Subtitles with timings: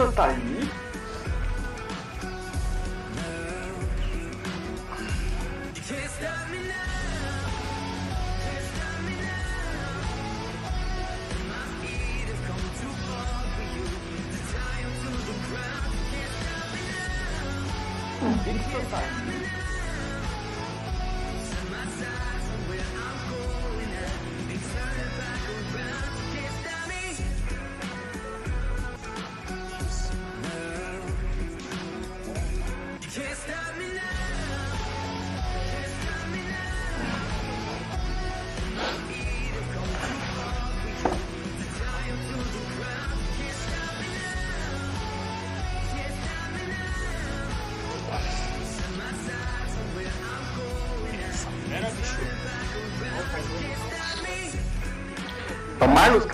[0.00, 0.49] Victor tá aí.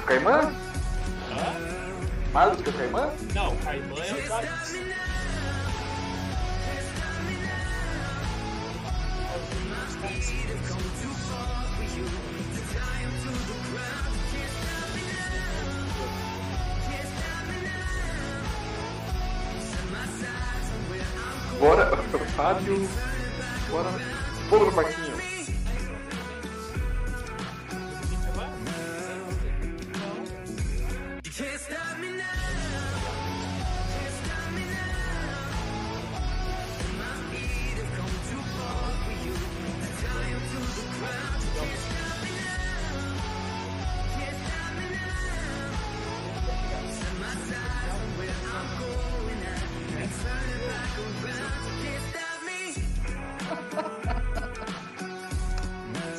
[0.07, 0.53] Caimã?
[1.33, 1.55] Hã?
[2.33, 3.06] Marlos com a Caimã?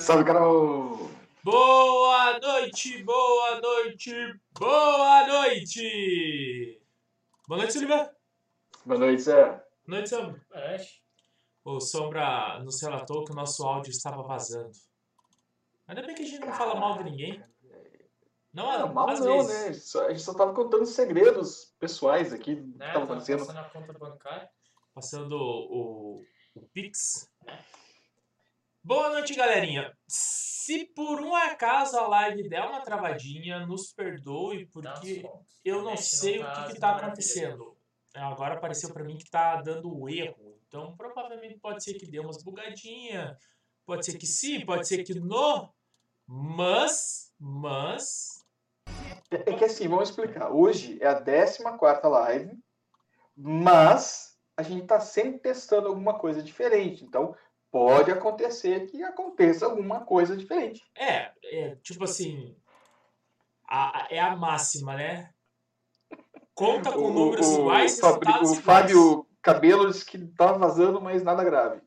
[0.07, 1.09] Salve, Carol!
[1.43, 4.13] Boa noite, boa noite,
[4.57, 6.81] boa noite!
[7.45, 8.15] Boa noite, Silva.
[8.85, 9.43] Boa noite, Zé.
[9.45, 10.41] Boa noite, Sombra.
[11.65, 14.71] O Sombra nos relatou que o nosso áudio estava vazando.
[15.87, 17.43] Ainda bem que a gente não fala mal de ninguém.
[18.53, 19.65] Não, Não, mal às não, vezes.
[19.65, 19.73] né?
[19.73, 22.87] Só- a gente só tava contando segredos pessoais aqui do que Né?
[22.93, 23.39] tava Tá acontecendo.
[23.39, 24.49] passando a conta bancária.
[24.95, 26.23] Passando o,
[26.55, 27.29] o Pix.
[28.87, 29.93] Boa noite, galerinha.
[30.07, 35.29] Se por um acaso a live der uma travadinha, nos perdoe, porque
[35.65, 37.75] eu não sei o que, as tá acontecendo.
[38.15, 40.57] É, Agora apareceu pra mim que tá dando erro.
[40.69, 43.37] Então provavelmente pode ser que dê umas bugadinhas.
[43.85, 45.69] Pode ser que sim, pode ser que não.
[46.25, 48.45] Mas, mas.
[49.29, 50.49] É que assim, vamos explicar.
[50.49, 51.61] Hoje é a 14
[52.07, 52.57] live,
[53.35, 57.03] mas a gente tá sempre testando alguma coisa diferente.
[57.03, 57.35] Então,
[57.85, 60.81] pode acontecer que aconteça alguma coisa diferente.
[60.95, 62.55] É, é tipo assim.
[63.69, 65.29] a- a- é a máxima, né?
[66.55, 68.65] Conta com números iguais, Fabri- resultados o iguais.
[68.65, 71.81] Fábio Cabelo disse que tava vazando, mas nada grave.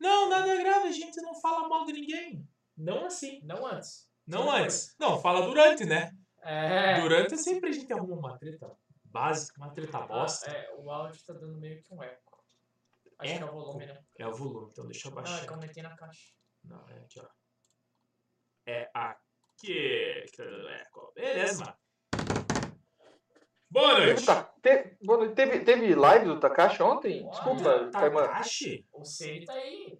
[0.00, 2.48] Não, nada grave, a gente não fala mal de ninguém.
[2.76, 3.40] Não assim.
[3.44, 4.08] Não antes.
[4.26, 4.94] Não Sim, antes.
[4.98, 6.10] Não, fala durante, né?
[6.42, 7.00] É.
[7.00, 8.70] Durante sempre a gente arruma uma treta
[9.04, 10.50] básica, uma treta Ah, bosta.
[10.50, 12.23] é, o áudio tá dando meio que um eco.
[13.18, 13.36] Acho É?
[13.38, 14.04] que é o volume, né?
[14.18, 15.46] É o volume, então deixa eu Não, é baixar.
[15.46, 16.32] que eu meti na caixa.
[16.64, 17.28] Não, é aqui, ó.
[18.66, 20.24] É aqui.
[20.32, 21.78] que é- Beleza.
[23.70, 24.26] Boa Teve, noite.
[24.26, 25.34] ta- te- boa noite.
[25.34, 27.22] teve, teve live do Takashi ontem?
[27.22, 28.22] Olha, Desculpa, Caimã.
[28.22, 28.86] Takashi?
[28.92, 29.98] O Sene tá aí.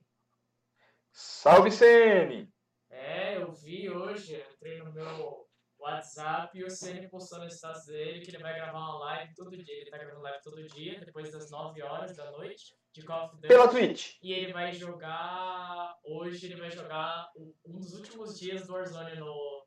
[1.12, 2.52] Salve, CN!
[2.90, 5.43] É, eu vi hoje, eu entrei no meu
[5.84, 9.56] WhatsApp e o Sene postou no status dele que ele vai gravar uma live todo
[9.56, 9.80] dia.
[9.80, 13.36] Ele tá gravando live todo dia, depois das 9 horas da noite, de Call of
[13.36, 13.48] Duty.
[13.48, 14.16] Pela Twitch.
[14.22, 15.98] E ele vai jogar.
[16.04, 17.30] Hoje ele vai jogar
[17.64, 19.66] um dos últimos dias do Warzone no,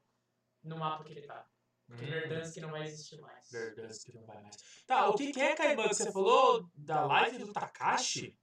[0.63, 1.47] no mapa que ele tá.
[1.87, 2.09] Porque Hum.
[2.09, 3.49] Verdansk não vai existir mais.
[3.49, 4.57] Verdade que não vai mais.
[4.85, 8.37] Tá, o que, que é, Caimã, que você falou da live do Takashi?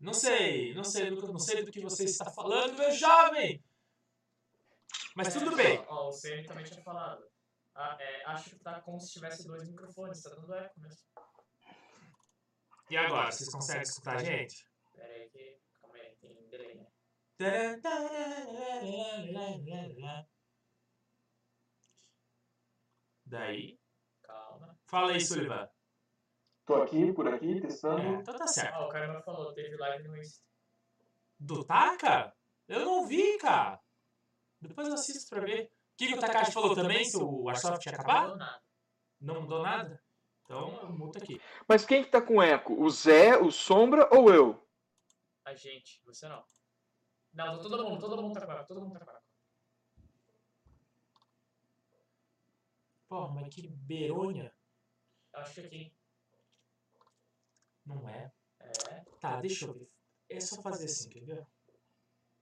[0.00, 3.62] Não sei, não sei, não sei do que você está falando, meu jovem!
[5.14, 5.84] Mas tudo bem.
[5.88, 7.24] Ó, o CM também tinha falado.
[7.74, 11.00] Ah, é, acho que tá como se tivesse dois microfones, tá dando eco mesmo.
[12.90, 14.66] E agora, vocês conseguem escutar a gente?
[14.94, 15.58] Pera aí que.
[15.80, 16.86] Calma aí, tem delay, né?
[23.26, 23.80] Daí,
[24.22, 24.78] Calma.
[24.86, 25.68] fala aí, Sullivan.
[26.66, 28.02] Tô aqui, por aqui, É, testando.
[28.20, 28.74] então tá certo.
[28.76, 30.44] Ó, o cara falou, teve live no Insta.
[31.38, 32.34] Do Taka?
[32.68, 33.80] Eu não vi, cara.
[34.68, 35.64] Depois eu assisto pra ver.
[35.64, 37.08] O que, que o Takashi falou também?
[37.08, 38.62] Que o Airsoft tinha Não acabado?
[39.20, 40.02] Não mudou nada?
[40.44, 41.40] Então, multa aqui.
[41.66, 42.74] Mas quem que tá com eco?
[42.74, 44.66] O Zé, o Sombra ou eu?
[45.44, 46.44] A gente, você não.
[47.32, 49.24] Não, todo mundo, todo mundo tá com eco, todo mundo tá com eco.
[53.08, 54.52] Porra, mas que beronha.
[55.32, 55.96] Eu acho que aqui.
[57.86, 58.32] Não é.
[58.60, 59.04] É.
[59.20, 59.88] Tá, deixa eu ver.
[60.28, 61.46] É só fazer assim, quer ver?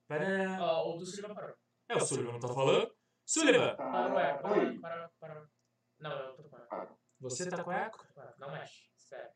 [0.06, 0.58] Pará.
[0.60, 1.56] Ó, o do Sullivan parou.
[1.88, 2.94] É o Sullivan, não tá falando?
[3.24, 4.30] Sullivan, Parou, é.
[4.42, 4.78] Ah, oi.
[4.78, 5.46] Parou, parou, parou.
[6.00, 6.98] Não, eu tô com eco.
[7.20, 8.06] você tá com eco?
[8.38, 8.88] Não mexe.
[8.96, 9.32] Espera.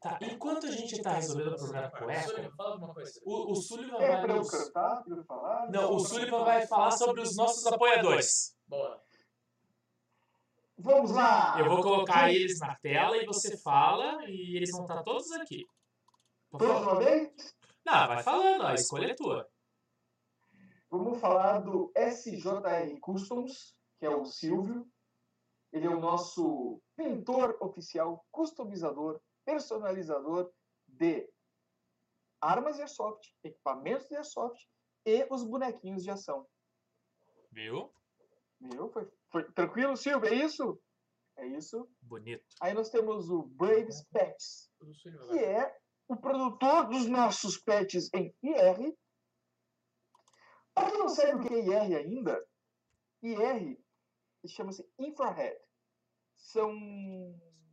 [0.00, 3.20] Tá, enquanto a gente tá resolvendo o problema com eco, Sullivan, fala alguma coisa.
[3.24, 4.50] o, o Sullivan É vai pra eu nos...
[4.50, 5.70] cantar, pra eu falar?
[5.70, 8.56] Não, o Sullivan vai falar sobre os nossos apoiadores.
[8.66, 9.02] Boa.
[10.76, 11.56] Vamos lá!
[11.58, 15.64] Eu vou colocar eles na tela e você fala e eles vão estar todos aqui.
[16.50, 17.32] Todos uma vez?
[17.86, 19.48] Não, vai falando, a escolha é tua.
[20.96, 24.88] Vamos falar do SJR Customs, que é o Silvio.
[25.72, 30.52] Ele é o nosso pintor oficial, customizador, personalizador
[30.86, 31.28] de
[32.40, 34.68] armas de airsoft, equipamentos de airsoft
[35.04, 36.46] e os bonequinhos de ação.
[37.50, 37.92] Viu?
[38.60, 38.88] Viu?
[38.90, 40.28] Foi, foi tranquilo, Silvio?
[40.28, 40.80] É isso?
[41.36, 41.90] É isso.
[42.02, 42.46] Bonito.
[42.62, 44.70] Aí nós temos o Braves Pets,
[45.32, 45.76] que é
[46.06, 48.96] o produtor dos nossos pets em IR.
[50.74, 52.46] Para quem não sabe o que é IR ainda,
[53.22, 53.78] IR
[54.46, 55.58] chama-se infrared.
[56.36, 56.74] São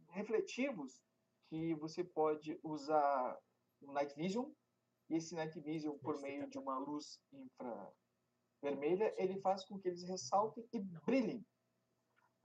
[0.09, 1.01] refletivos
[1.49, 3.37] que você pode usar
[3.81, 4.49] no night vision.
[5.09, 10.03] E esse night vision, por meio de uma luz infravermelha, ele faz com que eles
[10.03, 11.45] ressaltem e brilhem.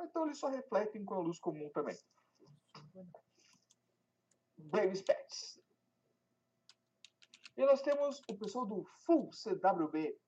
[0.01, 1.97] Então eles só refletem com a luz comum também.
[4.59, 5.61] Braves Pets.
[7.57, 10.19] E nós temos o pessoal do Full CWB.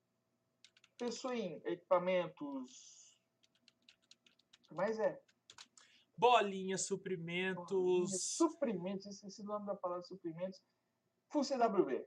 [0.98, 3.18] Pensou em equipamentos.
[4.64, 5.20] O que mais é?
[6.16, 8.26] Bolinha, suprimentos.
[8.36, 10.60] Suprimentos, esqueci o nome da palavra suprimentos.
[11.30, 12.06] Full CWB.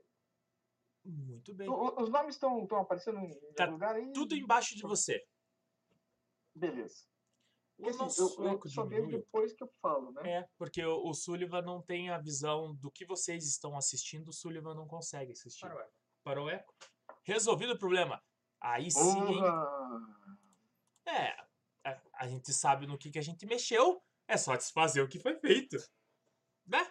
[1.04, 1.68] Muito bem.
[1.68, 4.12] O- o- Os nomes estão aparecendo em Tá lugar aí?
[4.12, 5.26] Tudo embaixo de você.
[6.54, 7.06] Beleza.
[7.78, 10.30] O assim, nosso eu, eu eco só vejo depois que eu falo, né?
[10.40, 14.32] É, porque o, o Sullivan não tem a visão do que vocês estão assistindo, o
[14.32, 15.62] Sullivan não consegue assistir.
[15.62, 15.88] Parou, é.
[16.22, 16.72] Parou o eco?
[17.24, 18.22] Resolvido o problema.
[18.62, 19.40] Aí sim!
[21.04, 21.36] É,
[22.14, 25.34] a, gente sabe no que, que a gente mexeu, é só desfazer o que foi
[25.34, 25.76] feito.
[26.64, 26.86] Né?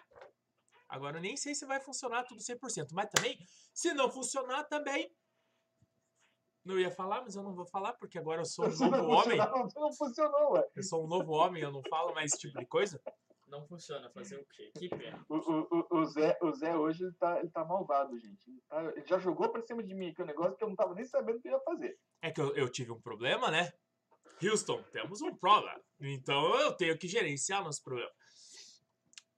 [0.86, 3.38] Agora eu nem sei se vai funcionar tudo 100%, mas também,
[3.72, 5.10] se não funcionar também,
[6.62, 8.90] não ia falar, mas eu não vou falar, porque agora eu sou um Se não
[8.90, 9.38] novo homem.
[9.74, 10.68] Não funcionou, ué.
[10.76, 13.02] Eu sou um novo homem, eu não falo mais esse tipo de coisa.
[13.52, 14.08] Não funciona.
[14.10, 14.72] Fazer o quê?
[14.78, 15.22] Que pena.
[15.28, 18.48] O, o, o- Zé, o Zé hoje ele tá, ele tá malvado, gente.
[18.48, 20.74] Ele, tá- ele já jogou pra cima de mim aqui um negócio que eu não
[20.74, 21.98] tava nem sabendo o que ia fazer.
[22.22, 23.70] É que eu, eu tive um problema, né?
[24.42, 25.78] Houston, temos um problema.
[26.00, 28.10] Então eu tenho que gerenciar nosso problema.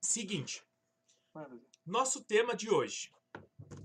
[0.01, 0.63] Seguinte,
[1.85, 3.11] nosso tema de hoje.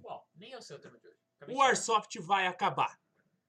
[0.00, 1.16] Bom, nem é o seu tema de hoje.
[1.38, 2.96] Acabei O de- Airsoft vai acabar.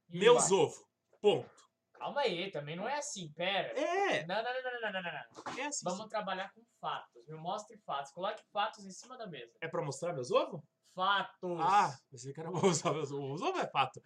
[0.09, 0.83] Meus ovos.
[1.21, 1.70] Ponto.
[2.01, 3.79] Calma aí, também não é assim, pera.
[3.79, 5.59] É, Não, não, não, não, não, não, não, não.
[5.59, 5.83] é assim.
[5.83, 7.27] Vamos trabalhar com fatos.
[7.27, 8.11] Me mostre fatos.
[8.11, 9.53] Coloque fatos em cima da mesa.
[9.61, 10.61] É pra mostrar meus ovos?
[10.95, 11.59] Fatos.
[11.61, 13.39] Ah, pensei que era pra mostrar meus ovos.
[13.39, 14.01] Os ovos é pato.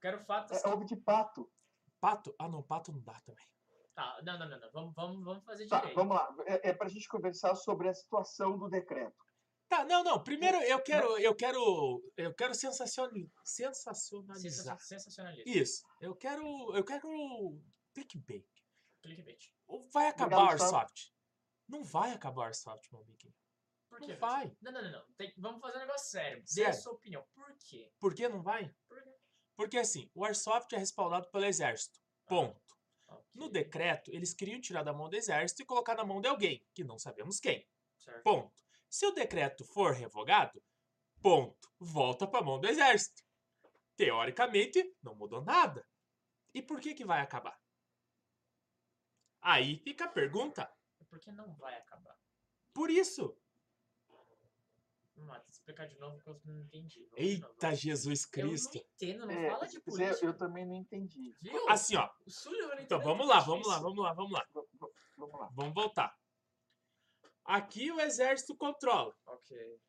[0.00, 0.64] Quero fatos.
[0.64, 1.48] É ovo de pato.
[2.00, 2.34] Pato?
[2.36, 3.46] Ah, não, pato não dá também.
[3.94, 4.70] Tá, não, não, não, não.
[4.72, 5.94] Vamos, vamos, vamos fazer Tá, direito.
[5.94, 6.34] vamos lá.
[6.46, 9.14] É, é pra gente conversar sobre a situação do decreto.
[9.72, 10.22] Tá, não, não.
[10.22, 14.78] Primeiro eu quero, eu quero, eu quero sensacioni- sensacionalizar.
[14.78, 15.48] Sensa- Sensacionalista.
[15.48, 15.82] Isso.
[15.98, 16.44] Eu quero,
[16.76, 17.08] eu quero
[17.94, 18.46] clickbait.
[19.00, 19.50] Clickbait.
[19.66, 21.10] Ou vai acabar Obrigado, o Airsoft?
[21.66, 23.34] Não vai acabar o Airsoft, meu amiguinho.
[23.88, 24.14] Por Não quê?
[24.16, 24.54] vai.
[24.60, 24.90] Não, não, não.
[24.92, 25.06] não.
[25.16, 26.44] Tem- vamos fazer um negócio sério.
[26.54, 27.26] Dê a sua opinião.
[27.32, 27.90] Por quê?
[27.98, 28.68] Por que não vai?
[28.86, 29.10] Por quê?
[29.56, 31.98] Porque assim, o Airsoft é respaldado pelo Exército.
[32.26, 32.60] Ponto.
[33.08, 36.28] Ok, No decreto, eles queriam tirar da mão do Exército e colocar na mão de
[36.28, 37.66] alguém, que não sabemos quem.
[37.96, 38.22] certo.
[38.22, 38.52] Ponto.
[38.92, 40.62] Se o decreto for revogado,
[41.22, 41.66] ponto.
[41.80, 43.22] Volta para a mão do Exército.
[43.96, 45.82] Teoricamente, não mudou nada.
[46.52, 47.58] E por que que vai acabar?
[49.40, 50.70] Aí fica a pergunta.
[51.08, 52.14] Por que não vai acabar?
[52.74, 53.34] Por isso.
[55.48, 57.06] Explicar de novo que eu não entendi.
[57.06, 57.24] Vamos.
[57.24, 58.74] Eita Jesus Eu Cristo.
[58.74, 60.26] não entendo, não É, fala de política.
[60.26, 61.34] eu também não entendi.
[61.40, 61.68] Viu?
[61.70, 62.10] Assim, ó.
[62.44, 64.46] Não Então vamos lá, é vamos lá, vamos lá, vamos lá.
[65.16, 65.48] Vamos lá.
[65.54, 66.21] Vamos voltar.
[67.44, 69.14] Aqui o Exército controla.
[69.26, 69.80] Ok,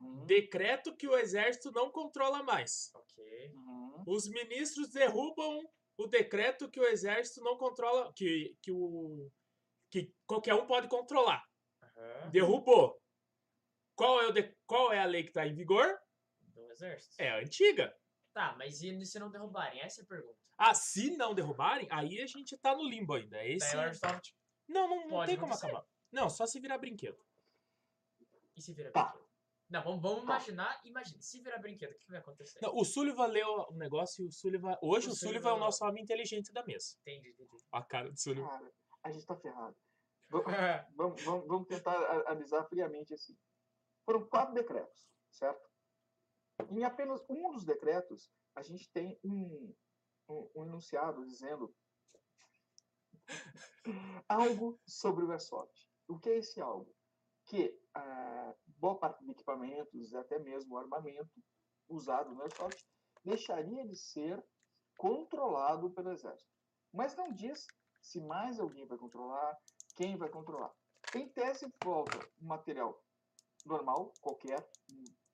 [0.00, 2.90] Uhum, Decreto que o Exército não controla mais.
[2.94, 3.52] ok.
[3.54, 4.04] uhum.
[4.06, 5.62] Os ministros derrubam
[5.98, 9.30] o decreto que o exército não controla, que, que, o,
[9.90, 11.42] que qualquer um pode controlar.
[11.82, 12.30] Aham.
[12.30, 13.00] Derrubou.
[13.96, 15.98] Qual é, o de- qual é a lei que está em vigor?
[16.40, 17.14] Do exército.
[17.18, 17.96] É a antiga.
[18.34, 19.80] Tá, mas e se não derrubarem?
[19.80, 20.36] Essa é a pergunta.
[20.58, 23.42] Ah, se não derrubarem, aí a gente tá no limbo ainda.
[23.46, 23.68] Esse...
[23.68, 24.34] Daí o Airsoft.
[24.68, 25.66] Não, não, não tem como acontecer.
[25.68, 25.86] acabar.
[26.16, 27.22] Não, só se virar brinquedo.
[28.56, 29.04] E se vira Tá.
[29.10, 29.26] brinquedo?
[29.68, 30.24] Não, vamos, vamos Tá.
[30.24, 30.80] imaginar.
[30.86, 32.58] Imagina, se virar brinquedo, o que vai acontecer?
[32.62, 34.78] Não, o Sullivan leu um negócio e o Sullivan.
[34.80, 36.96] Hoje O o, Sullivan é o nosso homem inteligente da mesa.
[37.02, 37.50] Entendi, entendi.
[37.70, 38.48] A cara do Sullivan.
[38.48, 39.76] Cara, a gente tá ferrado.
[40.30, 40.46] Vamos,
[40.96, 41.94] vamos, vamos, vamos tentar
[42.26, 43.36] analisar friamente assim.
[44.06, 45.68] Foram quatro decretos, certo?
[46.70, 49.74] Em apenas um dos decretos, a gente tem um,
[50.30, 51.76] um, um enunciado dizendo
[54.28, 55.85] algo sobre o airsoft.
[56.08, 56.94] O que é esse algo?
[57.46, 61.42] Que ah, boa parte de equipamentos, até mesmo armamento
[61.88, 62.84] usado no airsoft,
[63.24, 64.42] deixaria de ser
[64.96, 66.50] controlado pelo exército.
[66.92, 67.66] Mas não diz
[68.00, 69.58] se mais alguém vai controlar,
[69.96, 70.72] quem vai controlar.
[71.14, 73.02] Em tese, volta um material
[73.64, 74.64] normal, qualquer,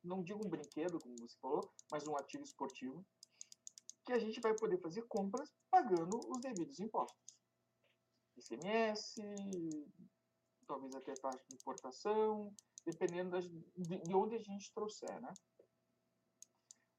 [0.03, 1.61] não digo um brinquedo, como você falou,
[1.91, 3.05] mas um artigo esportivo,
[4.05, 7.21] que a gente vai poder fazer compras pagando os devidos impostos.
[8.37, 9.21] ICMS,
[10.73, 12.55] talvez até taxa de importação,
[12.87, 15.33] dependendo das- de, de onde a gente trouxer, né?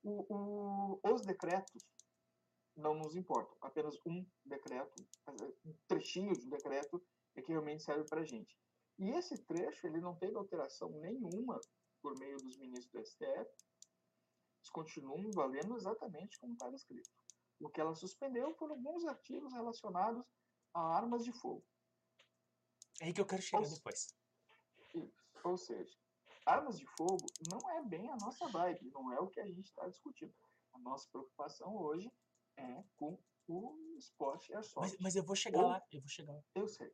[0.03, 1.81] O- o- os decretos
[2.75, 3.57] não nos importam.
[3.61, 4.93] Apenas um decreto,
[5.65, 7.01] um trechinho de um decreto
[7.35, 8.55] é que realmente serve para a gente.
[8.99, 11.59] E esse trecho ele não teve alteração nenhuma
[12.01, 13.49] por meio dos ministros do STF.
[14.59, 17.09] Eles continuam valendo exatamente como estava escrito.
[17.59, 20.25] O que ela suspendeu foram alguns artigos relacionados
[20.73, 21.65] a armas de fogo.
[23.01, 23.75] É aí que eu quero chegar Nossa.
[23.75, 24.15] depois.
[24.93, 25.13] Isso.
[25.43, 25.97] Ou seja,
[26.45, 29.65] armas de fogo não é bem a nossa vibe, não é o que a gente
[29.65, 30.33] está discutindo.
[30.73, 32.11] A nossa preocupação hoje
[32.57, 34.91] é com o esporte airsoft.
[34.91, 35.83] Mas, mas eu vou chegar Ou- lá.
[35.91, 36.41] Eu vou chegar lá.
[36.55, 36.91] Eu sei.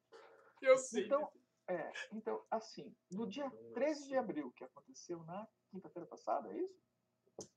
[0.62, 1.06] Eu sei.
[1.06, 1.32] Então,
[1.68, 6.82] é, então, assim, no dia 13 de abril, que aconteceu na quinta-feira passada, é isso?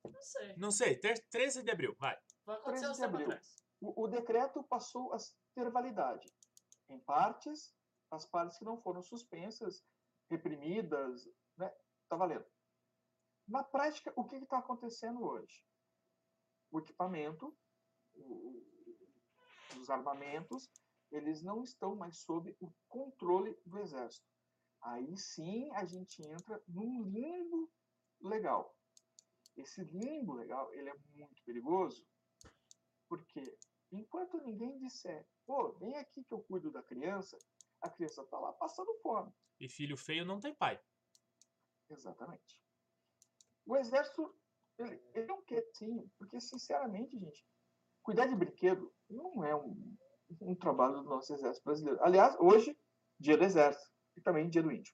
[0.04, 0.56] não sei.
[0.56, 2.16] Não sei, ter- 13 de abril, vai.
[2.44, 3.28] Vai acontecer 13 uns de abril.
[3.80, 5.16] O, o decreto passou a
[5.54, 6.32] ter validade.
[6.88, 7.74] Em partes,
[8.12, 9.82] as partes que não foram suspensas,
[10.28, 11.26] reprimidas,
[11.56, 11.74] né?
[12.08, 12.46] Tá valendo.
[13.48, 15.66] Na prática, o que está acontecendo hoje?
[16.70, 17.56] O equipamento,
[18.14, 18.62] o-
[19.78, 20.70] os armamentos,
[21.10, 24.26] eles não estão mais sob o controle do exército.
[24.82, 27.70] Aí sim a gente entra num limbo
[28.20, 28.76] legal.
[29.56, 32.06] Esse limbo legal, ele é muito perigoso,
[33.08, 33.58] porque
[33.90, 37.38] enquanto ninguém disser, pô, vem aqui que eu cuido da criança,
[37.82, 39.32] a criança está lá passando fome.
[39.60, 40.80] E filho feio não tem pai.
[41.90, 42.60] Exatamente.
[43.66, 44.34] O exército,
[44.78, 47.44] ele, ele não quer sim, porque sinceramente, gente,
[48.02, 49.96] cuidar de brinquedo não é um,
[50.40, 52.02] um trabalho do nosso exército brasileiro.
[52.02, 52.76] Aliás, hoje,
[53.20, 54.92] dia do exército, e também dia do índio.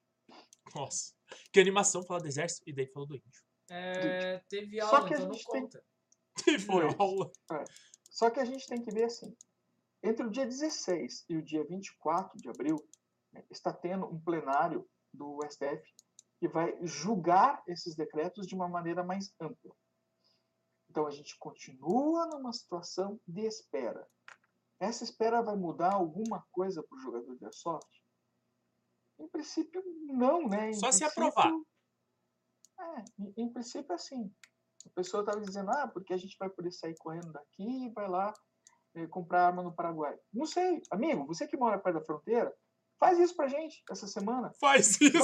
[0.75, 1.14] Nossa.
[1.52, 3.42] Que animação falar do exército e daí falou do índio.
[3.71, 5.85] É, teve Só aula, que a então não gente tem- conta.
[6.45, 6.66] Teve
[6.99, 7.30] aula.
[8.11, 9.35] Só que a gente tem que ver assim,
[10.02, 12.76] entre o dia 16 e o dia 24 de abril,
[13.33, 15.83] né, está tendo um plenário do STF
[16.38, 19.75] que vai julgar esses decretos de uma maneira mais ampla.
[20.88, 24.09] Então a gente continua numa situação de espera.
[24.81, 27.88] Essa espera vai mudar alguma coisa para o jogador de airsoft?
[29.19, 30.71] Em princípio, não, né?
[30.71, 31.52] Em Só se aprovar.
[32.81, 34.33] É, em, em princípio, assim.
[34.87, 38.09] A pessoa estava dizendo, ah, porque a gente vai poder sair correndo daqui e vai
[38.09, 38.33] lá
[38.95, 40.14] eh, comprar arma no Paraguai.
[40.33, 42.52] Não sei, amigo, você que mora perto da fronteira,
[42.99, 44.52] faz isso pra gente essa semana.
[44.61, 45.18] Faz isso.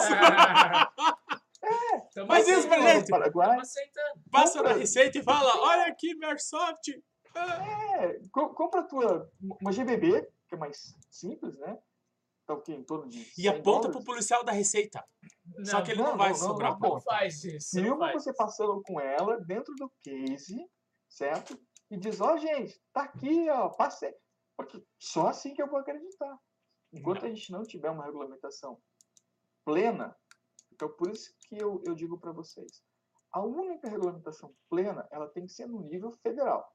[2.14, 3.10] Tamo Mas isso pra aceitando, gente.
[3.10, 3.58] Paraguai.
[4.30, 6.88] Passa na receita e fala: olha aqui, meu airsoft.
[7.34, 9.30] é, co- compra a tua,
[9.60, 11.78] uma GBB, que é mais simples, né?
[12.46, 12.72] Tá o quê?
[12.74, 14.04] Em torno de E 100 aponta pro dólares.
[14.04, 15.02] policial da receita.
[15.64, 17.76] Só que ele não, não, vai não, sobrar não, pra Não faz isso.
[17.76, 20.54] não Filma faz você passando com ela dentro do case,
[21.08, 21.58] certo?
[21.94, 24.12] E diz, ó, gente, tá aqui, ó, passei.
[24.56, 26.36] Porque só assim que eu vou acreditar.
[26.92, 28.82] Enquanto a gente não tiver uma regulamentação
[29.64, 30.16] plena,
[30.72, 32.82] então por isso que eu, eu digo para vocês,
[33.32, 36.68] a única regulamentação plena, ela tem que ser no nível federal.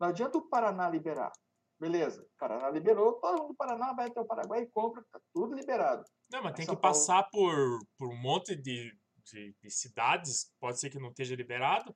[0.00, 1.30] Não adianta o Paraná liberar.
[1.78, 5.20] Beleza, o Paraná liberou, todo mundo do Paraná vai até o Paraguai e compra, tá
[5.32, 6.02] tudo liberado.
[6.32, 8.92] Não, mas tem São que Paulo- passar por, por um monte de,
[9.24, 10.52] de, de cidades.
[10.60, 11.94] Pode ser que não esteja liberado.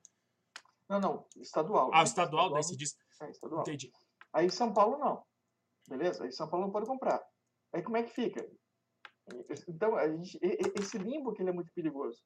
[0.89, 1.89] Não, não, estadual.
[1.93, 2.01] Ah, né?
[2.01, 2.95] o estadual, daí se diz.
[3.21, 3.61] É, estadual.
[3.61, 3.91] Entendi.
[4.33, 5.23] Aí São Paulo não.
[5.87, 6.23] Beleza?
[6.23, 7.23] Aí São Paulo não pode comprar.
[7.73, 8.45] Aí como é que fica?
[9.69, 10.37] Então, a gente,
[10.77, 12.21] esse limbo que ele é muito perigoso.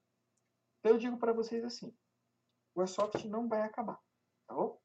[0.80, 1.96] Então eu digo para vocês assim,
[2.76, 4.00] o Airsoft não vai acabar,
[4.48, 4.80] tá bom?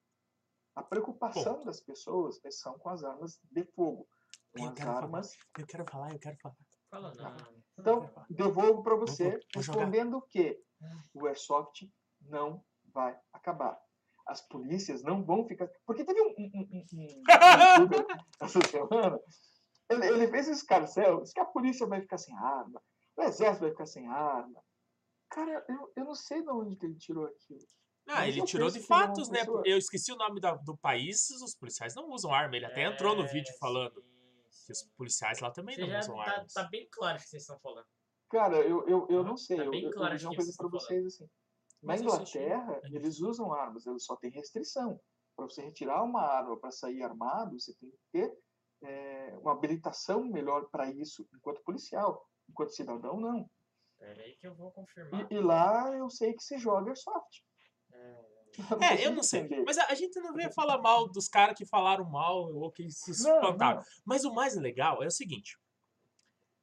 [0.75, 4.07] A preocupação das pessoas é- são com as armas de fogo.
[4.55, 5.03] Com Eu as quero falar.
[5.03, 5.33] armas...
[5.59, 6.57] Eu quero falar, eu quero falar.
[6.91, 7.37] Fala não.
[7.79, 9.79] Então, devolvo para você, vou- vou jogar.
[9.81, 10.63] respondendo que
[11.15, 11.87] o Airsoft
[12.21, 12.63] não
[12.93, 13.79] vai acabar.
[14.27, 15.69] As polícias não vão ficar.
[15.85, 17.23] Porque teve um, um, um, um- um
[17.89, 18.07] youtuber
[18.41, 19.19] essa semana.
[19.91, 22.81] Ele, ele fez esse escarcel, disse que a polícia vai ficar sem arma,
[23.17, 24.63] o exército vai ficar sem arma.
[25.29, 27.61] Cara, eu, eu não sei de onde que ele tirou aquilo.
[28.09, 29.41] Ah, Mas ele eu tirou de é fatos, né?
[29.41, 32.57] pessoa- Eu esqueci o nome da- do país, os policiais não usam arma.
[32.57, 34.03] Ele até entrou no É, vídeo falando
[34.51, 36.53] sim, que os policiais lá também Você não usam tá, armas.
[36.53, 37.87] tá bem claro o que vocês estão falando.
[38.31, 39.57] Cara, eu, eu, eu Aham, não sei.
[39.59, 40.81] tá eu, bem eu, claro eu de vou dizer uma quem coisa vocês pra estão
[40.81, 41.31] vocês assim.
[41.83, 45.01] Na Mas Inglaterra, é eles usam armas, eles só tem restrição.
[45.35, 48.39] Para você retirar uma arma para sair armado, você tem que ter
[48.83, 52.25] é, uma habilitação melhor para isso enquanto policial.
[52.49, 53.51] Enquanto cidadão, não.
[53.99, 55.27] Pera aí que eu vou confirmar.
[55.31, 57.43] E, e lá eu sei que se joga airsoft.
[57.93, 58.33] É,
[58.81, 59.49] É, eu não sei.
[59.65, 63.11] Mas a, gente não veio falar mal dos caras que falaram mal ou que se
[63.25, 63.79] Não, espantaram.
[63.81, 63.87] não.
[64.05, 65.57] Mas o mais legal é o seguinte.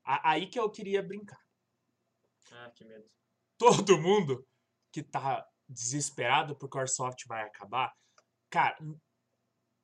[0.03, 1.39] a- aí que eu queria brincar.
[2.51, 3.05] Ah, que medo.
[3.57, 4.45] Todo mundo
[4.91, 7.93] que tá desesperado porque o Airsoft vai acabar,
[8.49, 8.77] cara,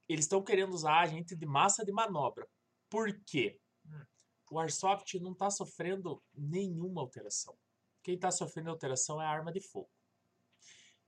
[0.07, 2.47] eles estão querendo usar a gente de massa de manobra.
[2.89, 3.59] Por quê?
[3.85, 4.05] Hum.
[4.51, 7.57] O Airsoft não tá sofrendo nenhuma alteração.
[8.03, 9.89] Quem tá sofrendo alteração é a arma de fogo.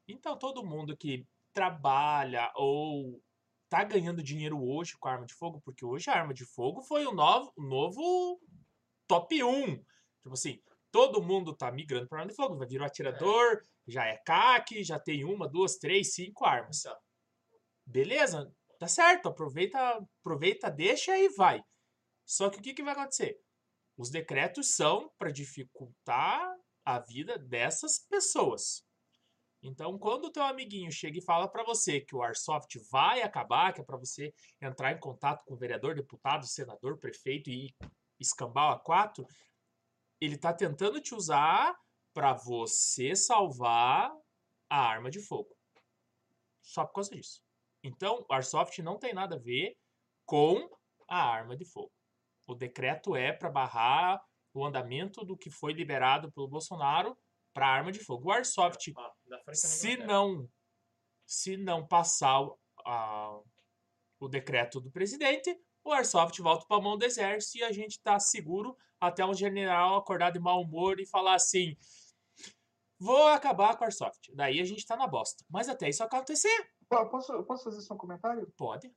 [0.07, 3.21] Então todo mundo que trabalha ou
[3.69, 6.81] tá ganhando dinheiro hoje com a arma de fogo, porque hoje a arma de fogo
[6.81, 8.41] foi o novo, o novo
[9.07, 9.75] top 1.
[9.75, 10.61] Tipo assim,
[10.91, 14.84] todo mundo tá migrando para arma de fogo, vai virar um atirador, já é CAC,
[14.84, 16.79] já tem uma, duas, três, cinco armas.
[16.79, 16.98] Então,
[17.88, 18.53] Beleza?
[18.77, 19.79] Tá certo, aproveita,
[20.20, 21.63] aproveita, deixa e vai.
[22.25, 23.39] Só que o que, que vai acontecer?
[23.98, 26.53] Os decretos são para dificultar
[26.86, 28.86] a vida dessas pessoas.
[29.63, 33.74] Então, quando o teu amiguinho chega e fala para você que o Airsoft vai acabar,
[33.74, 37.74] que é para você entrar em contato com o vereador, deputado, senador, prefeito e
[38.20, 39.25] escambau a quatro,
[40.19, 41.75] ele tá tentando te usar
[42.13, 44.12] para você salvar
[44.69, 45.55] a arma de fogo.
[46.62, 47.41] Só por causa disso.
[47.83, 49.77] Então, o Airsoft não tem nada a ver
[50.25, 50.69] com
[51.08, 51.91] a arma de fogo.
[52.47, 54.21] O decreto é para barrar
[54.53, 57.17] o andamento do que foi liberado pelo Bolsonaro
[57.53, 58.30] para arma de fogo.
[58.30, 60.49] O Airsoft, França na se não,
[61.25, 63.41] se não passar o- a-
[64.19, 65.56] o decreto do presidente,
[65.89, 69.34] o Airsoft volta para a mão do exército e a gente está seguro até um
[69.34, 71.76] general acordar de mau humor e falar assim:
[73.00, 74.32] vou acabar com o Airsoft.
[74.34, 75.43] Daí a gente tá na bosta.
[75.50, 78.52] Mas até isso acontecer, Po- Posso, posso fazer só um comentário?
[78.58, 78.91] pode.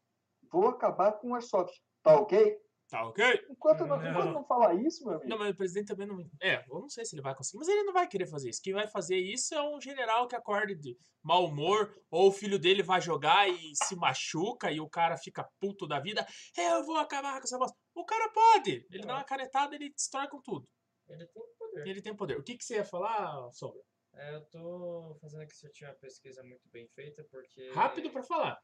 [0.50, 1.80] Vou acabar com o airsoft.
[2.02, 2.58] Tá ok?
[2.90, 3.46] Tá ok?
[3.48, 4.10] Enquanto não, Não.
[4.10, 5.28] enquanto não falar isso, meu amigo.
[5.28, 6.18] Não, mas o presidente também não.
[6.42, 8.60] É, eu não sei se ele vai conseguir, mas ele não vai querer fazer isso.
[8.60, 12.58] Quem vai fazer isso é um general que acorde de mau humor, ou o filho
[12.58, 16.26] dele vai jogar e se machuca e o cara fica puto da vida.
[16.58, 17.76] Eu vou acabar com essa bosta.
[17.94, 18.84] O cara pode.
[18.90, 20.66] Ele dá uma canetada ele destrói com tudo.
[21.08, 21.86] Ele tem poder.
[21.88, 22.38] Ele tem poder.
[22.38, 23.80] O que, que você ia falar, Sombra?
[24.14, 27.70] É, eu tô fazendo aqui se eu tinha uma pesquisa muito bem feita, porque.
[27.72, 28.58] Rápido pra falar.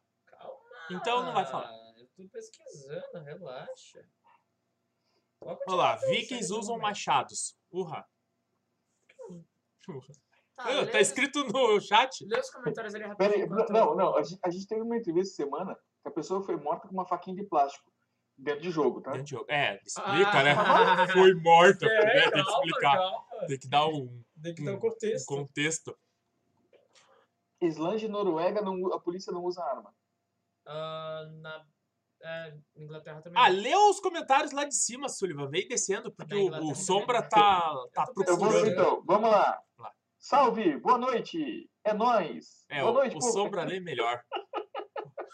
[0.91, 1.71] Então não vai falar.
[1.97, 4.05] Eu tô pesquisando, relaxa.
[5.41, 7.57] Pode Olha lá, vikings usam machados.
[7.71, 8.07] Urra.
[9.89, 10.15] Urra.
[10.57, 12.25] Tá, Ah, lê tá escrito no chat?
[12.27, 13.45] Lê os comentários ali rapidinho.
[13.45, 16.43] enquanto não, eu- não, a gente, a gente teve uma entrevista semana que a pessoa
[16.43, 17.93] foi morta com uma faquinha de plástico
[18.39, 19.11] dentro de jogo, tá?
[19.11, 19.47] Dentro de jogo.
[19.51, 20.53] É, explica, né?
[20.53, 21.07] Ah.
[21.13, 22.31] Foi morta, É, né?
[22.31, 22.97] Tem que explicar.
[22.97, 23.27] calma.
[23.47, 25.27] Tem que dar um, Tem que dar um um contexto.
[25.27, 25.99] contexto.
[27.61, 29.95] Islândia e Noruega, não, a polícia não usa arma.
[30.67, 31.65] Ah, na
[32.23, 33.41] é, Inglaterra também.
[33.41, 35.49] Ah, lê os comentários lá de cima, Sullivan.
[35.49, 37.31] Vem descendo, porque o, o Sombra também.
[37.31, 38.69] tá, tá procurando.
[38.69, 39.61] então, vamos lá.
[39.79, 39.93] Lá.
[40.19, 42.65] Salve, boa noite, é nóis.
[42.69, 43.33] É, boa o, noite, o povo.
[43.33, 44.21] Sombra lê melhor.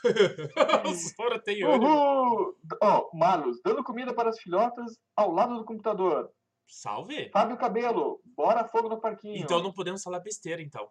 [0.86, 1.64] o Sombra tem.
[1.64, 2.56] Uhul!
[2.82, 6.30] Ó, Marlos, dando comida para as filhotas ao lado do computador.
[6.66, 7.30] Salve.
[7.30, 9.36] Fábio Cabelo, bora fogo no parquinho.
[9.36, 10.90] Então não podemos falar besteira, então.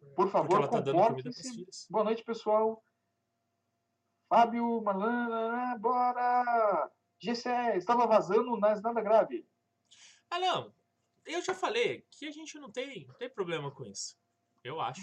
[0.00, 1.50] Por Porque favor, ela tá dando comida pros comportem-se.
[1.50, 1.86] filhos.
[1.90, 2.82] Boa noite, pessoal.
[4.40, 6.88] Fábio, Malana, bora!
[7.20, 9.44] GCE, estava vazando, mas nada grave.
[10.30, 10.72] Ah, não.
[11.26, 14.16] Eu já falei que a gente não tem, não tem problema com isso.
[14.62, 15.02] Eu acho.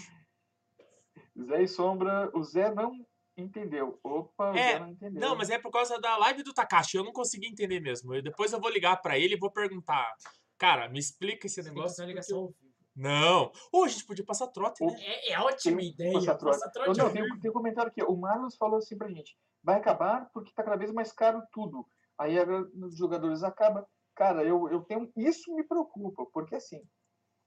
[1.38, 4.00] Zé e Sombra, o Zé não entendeu.
[4.02, 5.20] Opa, o É, Zé não entendeu.
[5.20, 6.96] Não, mas é por causa da live do Takashi.
[6.96, 8.14] Eu não consegui entender mesmo.
[8.14, 10.10] Eu- depois eu vou ligar pra ele e vou perguntar.
[10.56, 12.02] Cara, me explica esse negócio.
[12.06, 12.54] ligação.
[12.98, 13.52] Não.
[13.72, 14.92] Ô, a gente podia passar trote, né?
[14.98, 16.14] É, é ótima ideia.
[16.14, 16.58] Passa trote.
[16.58, 18.02] Passa Eu trote não, ao tem, tem um comentário aqui.
[18.02, 21.86] O Marlos falou assim pra gente: vai acabar porque tá cada vez mais caro tudo.
[22.18, 23.86] Aí agora os jogadores acabam.
[24.16, 25.08] Cara, eu, eu tenho.
[25.16, 26.82] Isso me preocupa, porque assim,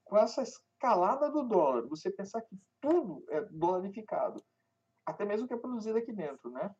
[0.04, 4.42] com essa escalada do dólar, você pensar que tudo é dolarificado,
[5.04, 6.74] até mesmo o que é produzido aqui dentro, né?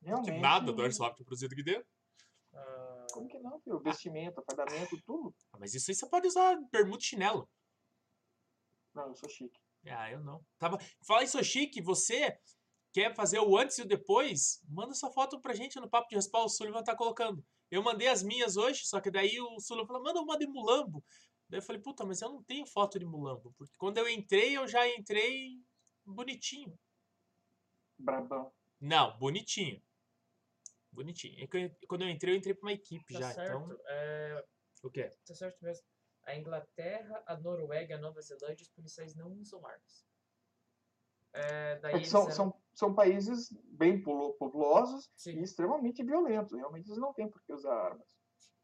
[0.00, 0.40] Que Realmente.
[0.40, 1.88] nada do Airsoft produzido aqui dentro.
[2.52, 3.80] Ah, Como que não, filho?
[3.80, 5.34] Vestimenta, fardamento, tudo.
[5.54, 7.48] Ah, Mas isso aí você pode usar bermuda e chinelo.
[8.94, 9.60] Não, eu sou chique.
[9.86, 10.44] Ah, eu não.
[10.58, 10.78] Tava...
[11.06, 12.38] Fala isso, Chique, você
[12.92, 14.60] quer fazer o antes e o depois?
[14.68, 17.44] Manda sua foto pra gente no Papo de Respaldo, o Sullivan tá colocando.
[17.70, 21.02] Eu mandei as minhas hoje, só que daí o Sullivan falou, manda uma de Mulambo.
[21.48, 23.54] Daí eu falei, puta, mas eu não tenho foto de mulambo.
[23.56, 25.58] Porque quando eu entrei, eu já entrei
[26.04, 26.78] bonitinho.
[27.98, 28.52] Brabão.
[28.78, 29.82] Não, bonitinho.
[30.92, 31.38] Bonitinho.
[31.42, 33.32] É eu- quando eu entrei, eu entrei pra uma equipe Tá já.
[33.32, 33.56] certo.
[33.64, 34.44] Então, É,
[34.82, 35.08] o quê?
[35.26, 35.84] tá certo mesmo.
[36.28, 40.04] A Inglaterra, a Noruega a Nova Zelândia, os policiais não usam armas.
[41.32, 45.38] É, daí É são, eram- são, são países bem populosos Sim.
[45.38, 46.52] e extremamente violentos.
[46.54, 48.06] Realmente eles não têm por que usar armas.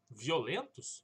[0.09, 1.03] Violentos?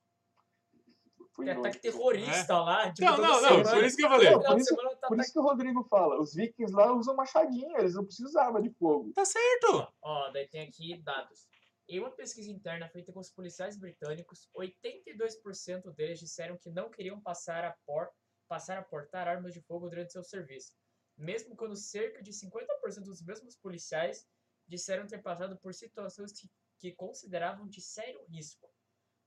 [1.34, 2.92] Fui Tem no- ataque terrorista lá.
[2.94, 3.40] Tipo, Não, não, não.
[3.50, 3.70] semana.
[3.72, 4.30] Por isso que eu falei.
[4.30, 7.16] Não, por de isso- tá Por isso que o Rodrigo fala, os vikings lá usam
[7.16, 9.12] machadinha, eles não precisam usar arma de fogo.
[9.14, 9.88] Tá certo.
[10.02, 11.48] Ó, daí tem aqui dados.
[11.92, 17.20] Em uma pesquisa interna feita com os policiais britânicos, 82% deles disseram que não queriam
[17.20, 18.10] passar a, por,
[18.48, 20.72] passar a portar armas de fogo durante seu serviço,
[21.18, 24.26] mesmo quando cerca de 50% dos mesmos policiais
[24.70, 26.50] disseram ter passado por situações que,
[26.80, 28.74] que consideravam de sério risco.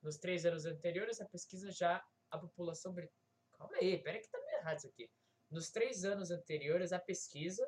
[0.00, 3.28] Nos três anos anteriores, a pesquisa já a população britânica.
[3.58, 5.10] Calma aí, pera que tá meio errado isso aqui.
[5.50, 7.62] Nos três anos anteriores à pesquisa,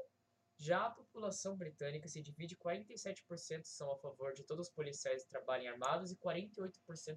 [0.58, 5.28] já a população britânica se divide 47% são a favor de todos os policiais que
[5.28, 6.70] trabalhem armados e 48%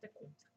[0.04, 0.49] é contra.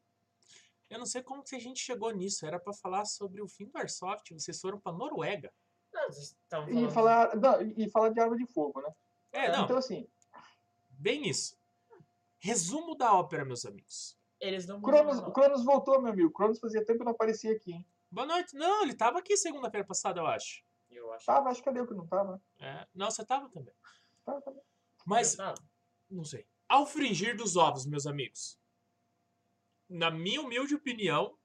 [0.89, 2.45] Eu não sei como que a gente chegou nisso.
[2.45, 4.31] Era pra falar sobre o fim do Airsoft.
[4.33, 5.51] Vocês foram pra Noruega.
[5.91, 6.91] Não, vocês estavam E falando...
[6.93, 8.93] falar, não, e falar de arma de fogo, né?
[9.31, 9.63] É, não.
[9.63, 10.07] Então, assim,
[10.89, 11.57] Bem isso.
[12.39, 14.17] Resumo da ópera, meus amigos.
[14.39, 15.29] Eles não Cronos, não.
[15.29, 16.31] o Cronos voltou, meu amigo.
[16.31, 17.85] Cronos fazia tempo que não aparecia aqui, hein?
[18.11, 18.53] Boa noite.
[18.55, 20.63] Não, ele tava aqui segunda-feira passada, eu acho.
[20.97, 21.25] Eu acho.
[21.25, 22.41] Tava, acho que cadê o que não tava?
[22.59, 23.73] É, não, você tava também.
[24.23, 24.61] Tava, tava.
[25.05, 25.57] Mas, Eu tava.
[26.09, 26.47] não sei.
[26.67, 28.59] Ao fringir dos ovos, meus amigos,
[29.89, 31.37] na minha humilde opinião,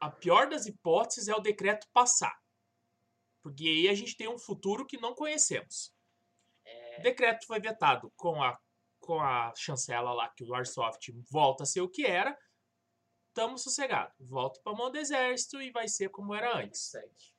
[0.00, 2.40] a pior das hipóteses é o decreto passar.
[3.42, 5.92] Porque aí a gente tem um futuro que não conhecemos.
[6.98, 8.58] O decreto foi vetado com a,
[9.00, 12.36] com a chancela lá, que o Airsoft volta a ser o que era.
[13.34, 14.12] Tamo sossegado.
[14.20, 16.82] Volta pra mão do exército e vai ser como era antes.
[16.90, 17.34] Segue.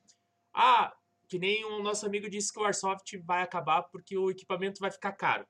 [0.53, 0.95] Ah,
[1.27, 4.91] que nem o nosso amigo disse que o Airsoft vai acabar porque o equipamento vai
[4.91, 5.47] ficar caro.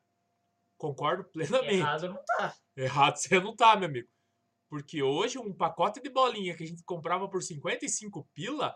[0.77, 1.75] Concordo plenamente.
[1.75, 2.55] Errado não tá.
[2.75, 4.09] Errado você não tá, meu amigo.
[4.69, 8.75] Porque hoje um pacote de bolinha que a gente comprava por 55 pila,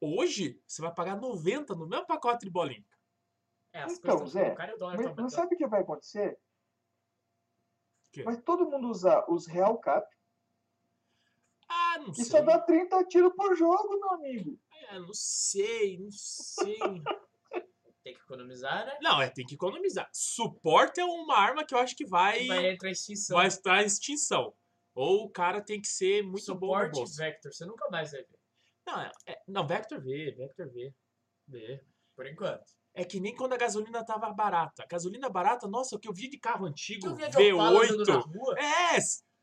[0.00, 2.84] hoje você vai pagar 90 no mesmo pacote de bolinha.
[3.72, 6.38] É, as Então, Zé, e Mas, tá mas sabe o que vai acontecer?
[8.10, 8.22] Quê?
[8.22, 10.08] Vai todo mundo usar os Real Cap
[11.68, 12.24] Ah, não e sei.
[12.24, 14.58] só dá 30 tiros por jogo, meu amigo.
[14.88, 16.78] É, não sei, não sei.
[18.04, 18.96] Tem que economizar, né?
[19.02, 20.08] não, é, tem que economizar.
[20.12, 23.36] Suporte é uma arma que eu acho que vai, Vai entrar em extinção.
[23.36, 24.54] vai estar em extinção.
[24.94, 27.16] Ou o cara tem que ser muito bom no bolso.
[27.16, 28.38] Vector, você nunca mais vai ver.
[28.86, 30.94] Não, é- é- não, Vector V, Vector V.
[31.48, 31.84] V.
[32.16, 32.64] Por enquanto.
[32.94, 34.82] É que nem quando a gasolina tava barata.
[34.82, 37.84] A gasolina barata, nossa, o que eu vi de carro antigo, Tu via de Opala
[37.84, 38.26] andando na V8.
[38.26, 38.54] rua?
[38.58, 38.98] É!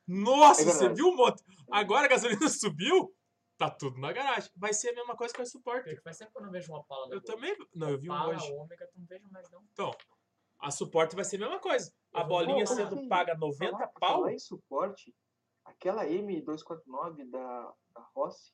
[0.07, 1.41] Nossa, É você viu um monte.
[1.71, 3.13] Agora a gasolina subiu,
[3.57, 4.49] tá tudo na garagem.
[4.55, 5.83] Vai ser a mesma coisa que o suporte.
[5.85, 7.55] Porque faz tempo que eu não vejo uma Opala na Eu também.
[7.73, 8.51] Não, eu vi um Opala, hoje.
[8.53, 9.63] Ômega, tu não vejo mais não.
[9.71, 9.91] Então,
[10.59, 11.91] a suporte vai ser a mesma coisa.
[12.13, 14.09] A Eu vou- bolinha Pô, sendo assim, paga 90 falar, pau.
[14.21, 15.15] falar em suporte,
[15.63, 18.53] aquela M249 da, da Rossi,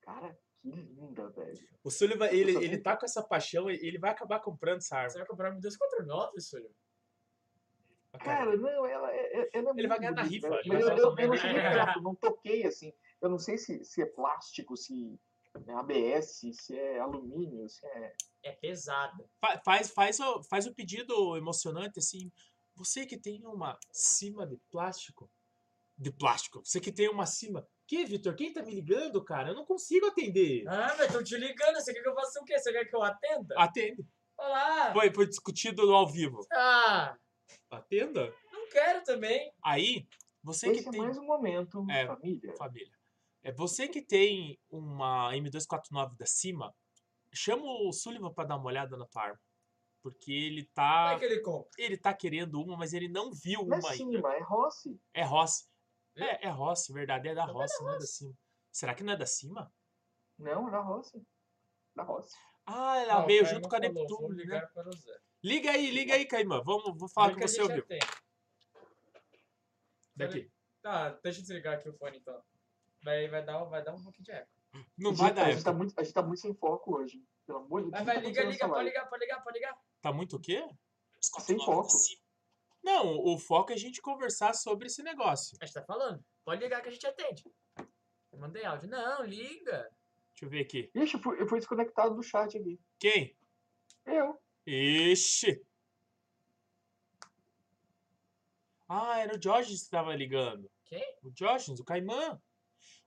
[0.00, 1.68] cara, que linda, velho.
[1.82, 4.78] O Sullivan, Eu ele, ele tenho- tá com essa paixão, e ele vai acabar comprando
[4.78, 5.10] essa arma.
[5.10, 6.70] Você vai comprar um 249, Súlio?
[8.20, 10.88] Cara, não, ela, é- é- ela é Ele vai ganhar na rifa, Mas ele eu,
[10.88, 12.92] eu, eu não cheguei perto, não toquei assim.
[13.24, 15.18] Eu não sei se, se é plástico, se
[15.66, 18.14] é ABS, se é alumínio, se é.
[18.42, 19.24] É pesada.
[19.40, 22.30] Fa- Faz, faz, o, faz o pedido emocionante assim.
[22.76, 25.30] Você que tem uma cima de plástico.
[25.96, 26.60] De plástico.
[26.62, 27.66] Você que tem uma cima.
[27.86, 28.34] Que, Vitor?
[28.34, 29.50] Quem tá me ligando, cara?
[29.50, 30.64] Eu não consigo atender.
[30.68, 31.76] Ah, mas tô te ligando.
[31.76, 32.58] Você quer que eu faça o quê?
[32.58, 33.54] Você quer que eu atenda?
[33.56, 34.04] Atende.
[34.36, 34.92] Olá!
[34.92, 36.44] Foi, foi discutido ao vivo.
[36.52, 37.16] Ah,
[37.70, 38.34] Atenda?
[38.52, 39.52] não quero também.
[39.64, 40.06] Aí,
[40.42, 41.00] você Esse que é tem.
[41.00, 42.06] mais um momento, É.
[42.06, 42.54] família.
[42.56, 42.92] Família.
[43.44, 46.74] É você que tem uma M249 da cima.
[47.32, 49.40] Chama o Sullivan pra dar uma olhada na tua arma.
[50.02, 51.12] Porque ele Como tá.
[51.14, 51.70] é que ele compra?
[51.78, 53.96] Ele tá querendo uma, mas ele não viu Não uma é ainda.
[53.96, 55.00] cima, é Rossi.
[55.12, 55.66] É Rossi.
[56.16, 56.24] Viu?
[56.26, 57.28] É, é Rossi, verdade.
[57.28, 58.34] É da Também é Rossi, não é da cima.
[58.72, 59.72] Será que não é da cima?
[60.38, 61.22] Não, é da Rossi.
[61.94, 62.34] Da Rossi.
[62.66, 64.60] Ah, ela Ah, o veio junto com a Neptune, né?
[64.72, 64.90] para.
[65.42, 66.62] Liga aí, liga aí, Caimã.
[66.64, 67.84] Vamos, vou falar a você ouviu.
[70.16, 70.50] Daqui.
[70.80, 72.42] Tá, deixa eu desligar aqui o fone então.
[73.04, 74.50] Vai, vai, dar, vai dar um pouquinho de eco.
[74.96, 75.78] Não vai dar a gente, tá eco.
[75.78, 77.22] muito, a gente tá muito sem foco hoje.
[77.46, 78.00] Pelo amor de Deus.
[78.00, 79.78] Que vai, tá liga, liga, pode ligar, pode ligar, pode ligar.
[80.00, 80.66] Tá muito o quê?
[81.20, 81.92] Sem foco.
[82.82, 85.56] Não, o foco é a gente conversar sobre esse negócio.
[85.60, 86.24] A gente tá falando.
[86.44, 87.44] Pode ligar que a gente atende.
[88.32, 88.88] Eu mandei áudio.
[88.88, 89.90] Não, liga.
[90.32, 90.90] Deixa eu ver aqui.
[90.94, 92.80] Ixi, eu fui, eu fui desconectado do chat aqui.
[92.98, 93.36] Quem?
[94.04, 94.38] Eu.
[94.66, 95.64] Ixi!
[98.88, 100.70] Ah, era o Jorge que estava ligando.
[100.84, 101.18] Quem?
[101.22, 102.40] O Jorge, o Caimã.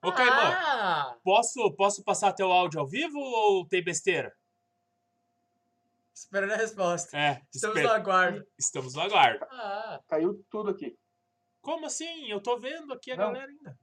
[0.08, 1.18] Ô, Caimã, Ah!
[1.24, 4.36] posso, posso passar teu áudio ao vivo ou tem besteira?
[6.14, 7.16] Esperando a resposta.
[7.18, 8.48] É, Estamos espera- no aguardo.
[8.58, 9.46] Estamos no aguardo.
[9.52, 10.98] Ah, Caiu tudo aqui.
[11.62, 12.28] Como assim?
[12.30, 13.26] Eu tô vendo aqui a Não.
[13.28, 13.80] galera ainda.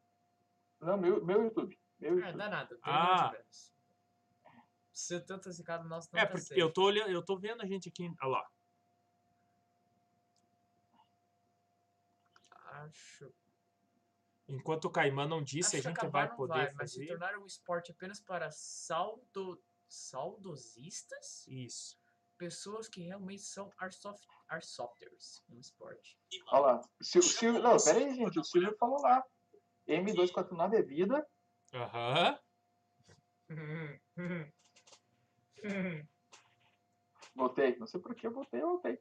[0.80, 1.78] Não, meu, meu YouTube.
[2.00, 2.38] Meu ah YouTube.
[2.38, 2.78] dá nada.
[2.82, 3.32] Ah.
[4.92, 6.60] Se tanto esse cara nosso não É, tá porque safe.
[6.60, 8.10] eu tô olhando, eu tô vendo a gente aqui.
[8.22, 8.46] Olha lá.
[12.84, 13.32] Acho.
[14.46, 17.09] Enquanto o Caimã não disse, acho a gente vai poder vai, mas se fazer.
[17.09, 19.62] tornar um esporte apenas para saldo...
[19.88, 21.46] saudosistas?
[21.48, 21.98] Isso.
[22.37, 24.22] Pessoas que realmente são airsoft...
[24.48, 26.18] airsofters no esporte.
[26.48, 26.80] Olha lá.
[27.00, 28.38] Sil- Silvio, não, pera aí, gente.
[28.38, 29.24] O Silvio falou lá.
[29.88, 31.26] M249 é vida.
[31.72, 32.38] Aham.
[37.35, 37.76] Voltei.
[37.76, 38.98] Não sei por que eu voltei, eu voltei.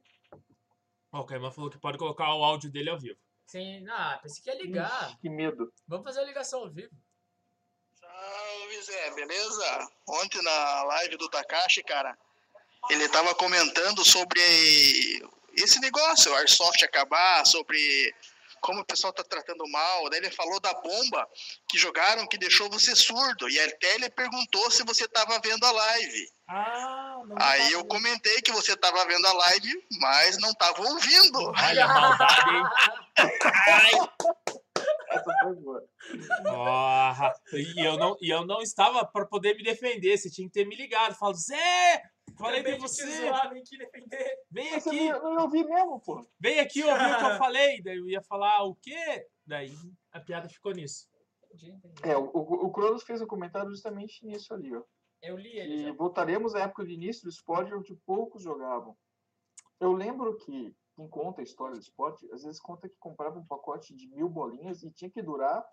[1.11, 3.19] Ó, o Caimã falou que pode colocar o áudio dele ao vivo.
[3.45, 5.07] Sim, ah, pensei que ia ligar.
[5.09, 5.71] Ixi, que medo.
[5.87, 6.91] Vamos fazer a ligação ao vivo.
[7.99, 9.87] Salve Zé, beleza?
[10.07, 12.17] Ontem na live do Takashi, cara,
[12.89, 14.41] ele tava comentando sobre
[15.55, 18.13] esse negócio, o Airsoft acabar, sobre
[18.63, 20.09] como o pessoal tá tratando mal.
[20.09, 21.27] Daí ele falou da bomba
[21.69, 23.49] que jogaram que deixou você surdo.
[23.49, 26.27] E até ele perguntou se você tava vendo a live.
[26.47, 27.89] Ah, não Aí eu vendo.
[27.89, 31.39] comentei que você tava vendo a live, mas não tava ouvindo.
[31.55, 32.63] Olha a maldade, hein?
[35.09, 35.83] Essa foi boa.
[36.43, 37.33] Porra.
[37.53, 40.17] E eu não, e eu não estava para poder me defender.
[40.17, 41.15] Você tinha que ter me ligado.
[41.15, 42.01] Falo, Zé,
[42.43, 43.21] falei te você.
[43.21, 44.37] zoar, vem aqui defender.
[44.51, 46.25] Vem Você aqui, não, não ouvi mesmo, pô.
[46.39, 47.81] vem aqui ouvir o que eu falei.
[47.81, 49.27] Daí eu ia falar o quê?
[49.45, 49.73] Daí
[50.11, 51.07] a piada ficou nisso.
[52.03, 54.81] É, o, o, o Cronos fez um comentário justamente nisso ali, ó.
[55.21, 55.93] Eu li ele E já.
[55.93, 58.97] voltaremos à época de início do esporte onde poucos jogavam.
[59.83, 63.45] Eu lembro que quem conta a história do esporte, às vezes conta que comprava um
[63.45, 65.63] pacote de mil bolinhas e tinha que durar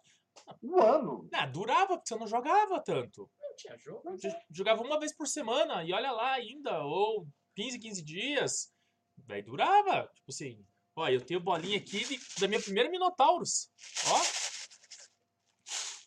[0.62, 1.28] um ano.
[1.32, 3.30] Ah, durava, porque você não jogava tanto.
[3.40, 4.16] Não tinha jogo?
[4.16, 8.72] J- Jogava uma vez por semana, e olha lá ainda, ou 15, 15 dias.
[9.16, 10.08] Daí durava.
[10.14, 13.70] Tipo assim, ó, eu tenho bolinha aqui de- da minha primeira Minotauros.
[14.08, 14.20] Ó,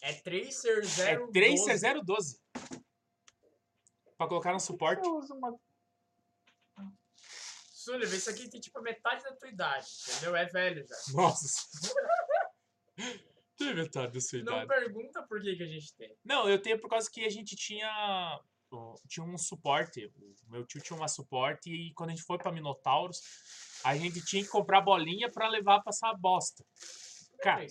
[0.02, 1.32] É Tracer é 012.
[1.32, 2.40] 3C012.
[4.18, 5.06] Pra colocar no suporte.
[5.08, 5.56] Eu uso uma...
[7.84, 10.36] Sullivan, isso aqui tem tipo metade da tua idade, entendeu?
[10.36, 10.96] É velho já.
[11.14, 11.48] Nossa.
[13.58, 14.68] Tem metade da sua Não idade.
[14.68, 16.16] pergunta por que, que a gente tem.
[16.24, 18.40] Não, eu tenho por causa que a gente tinha
[19.08, 20.12] tinha um suporte.
[20.48, 23.22] O meu tio tinha uma suporte e quando a gente foi pra Minotauros,
[23.84, 26.66] a gente tinha que comprar bolinha pra levar pra essa bosta.
[27.42, 27.66] Cara,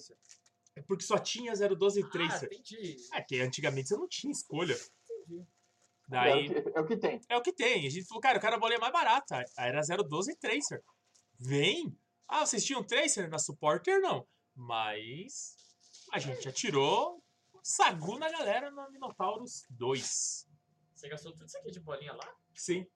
[0.76, 2.42] é porque só tinha 012 e Ah, 3.
[2.44, 2.96] entendi.
[3.12, 4.74] É que antigamente você não tinha escolha.
[5.20, 5.44] Entendi.
[6.08, 7.20] Daí É, o que, é o que tem.
[7.28, 7.86] é o que tem.
[7.86, 9.38] A gente falou, cara, eu quero a bolinha mais barata.
[9.56, 10.82] Aí Era 012 e Tracer.
[11.38, 11.96] Vem!
[12.28, 14.00] Ah, vocês tinham Tracer na Supporter?
[14.00, 14.26] Não.
[14.54, 15.56] Mas
[16.12, 17.22] a gente atirou
[17.62, 20.46] sagu na galera na Minotauros 2.
[20.94, 22.28] Você gastou tudo isso aqui de bolinha lá?
[22.54, 22.86] Sim.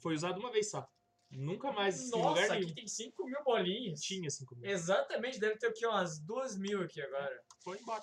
[0.00, 0.86] Foi usado uma vez só.
[1.30, 2.66] Nunca mais em lugar Nossa, nenhum.
[2.66, 4.00] aqui tem 5 mil bolinhas.
[4.00, 4.70] Tinha 5 mil.
[4.70, 7.42] Exatamente, deve ter aqui umas 2 mil aqui agora.
[7.62, 8.02] Foi embora.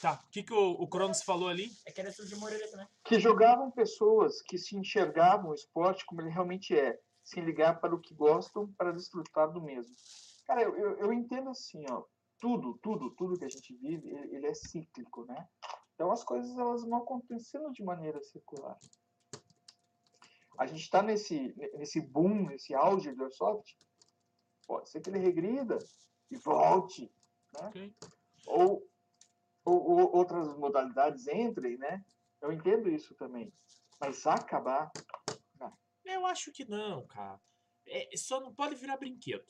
[0.00, 1.70] Tá, o que, que o, o Cronos falou ali?
[1.84, 2.86] É que era tudo de uma orelha também.
[3.04, 7.94] Que jogavam pessoas que se enxergavam o esporte como ele realmente é, sem ligar para
[7.94, 9.94] o que gostam para desfrutar do mesmo.
[10.46, 12.04] Cara, eu, eu, eu entendo assim, ó,
[12.38, 15.48] tudo, tudo, tudo que a gente vive, ele, ele é cíclico, né?
[15.94, 18.78] Então as coisas elas vão acontecendo de maneira circular.
[20.56, 23.76] A gente está nesse, nesse boom, nesse auge do airsoft,
[24.66, 25.78] pode ser que ele regrida
[26.30, 27.12] e volte,
[27.54, 27.68] né?
[27.68, 27.94] Ok.
[28.46, 28.87] ou,
[29.68, 32.04] ou, ou outras modalidades entrem, né?
[32.40, 33.52] Eu entendo isso também.
[34.00, 34.90] Mas acabar,
[36.04, 37.40] Eu acho que não, cara.
[37.86, 39.44] É, só não pode virar brinquedo.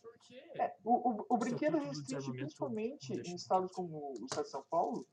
[0.00, 0.40] Por quê?
[0.56, 4.44] é, o, o, o brinquedo Estatuto do restringe principalmente não em estados como o estado
[4.44, 5.06] de São Paulo,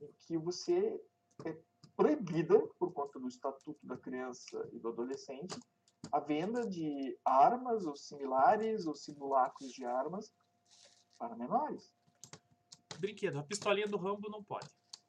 [0.00, 1.00] em que você
[1.44, 1.56] é
[1.94, 5.58] proibida, por conta do Estatuto da Criança e do Adolescente,
[6.10, 10.32] a venda de armas ou similares ou simulacros de armas
[11.18, 11.94] para menores.
[13.02, 13.40] Brinquedo.
[13.40, 14.68] A pistolinha do Rambo não pode.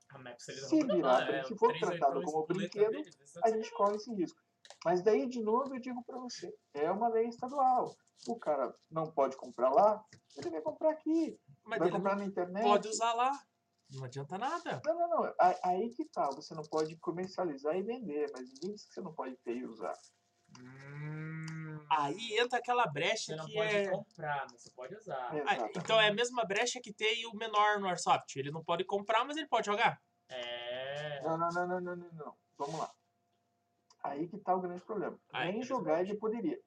[0.10, 3.96] A Max Se virar, é, se for 382 tratado como brinquedo, deles, a gente corre
[3.96, 4.40] esse risco.
[4.84, 7.96] Mas daí, de novo, eu digo para você, é uma lei estadual.
[8.28, 10.04] O cara não pode comprar lá,
[10.36, 12.64] ele vai comprar aqui, Mas vai comprar na internet.
[12.64, 13.32] pode usar lá.
[13.92, 14.82] Não adianta nada.
[14.86, 15.34] Não, não, não.
[15.64, 16.28] Aí que tá.
[16.32, 19.66] Você não pode comercializar e vender, mas ninguém diz que você não pode ter e
[19.66, 19.94] usar.
[20.60, 21.23] Hum,
[22.00, 23.90] Aí entra aquela brecha você não que pode é.
[23.90, 25.32] comprar, mas você pode usar.
[25.46, 28.36] Ah, então é a mesma brecha que tem o menor no Airsoft.
[28.36, 30.02] Ele não pode comprar, mas ele pode jogar.
[30.30, 31.22] É.
[31.24, 32.36] Não, não, não, não, não, não, não.
[32.58, 32.94] Vamos lá.
[34.04, 35.18] Aí que tá o grande problema.
[35.32, 35.70] Aí, Nem beleza.
[35.70, 36.60] jogar ele poderia.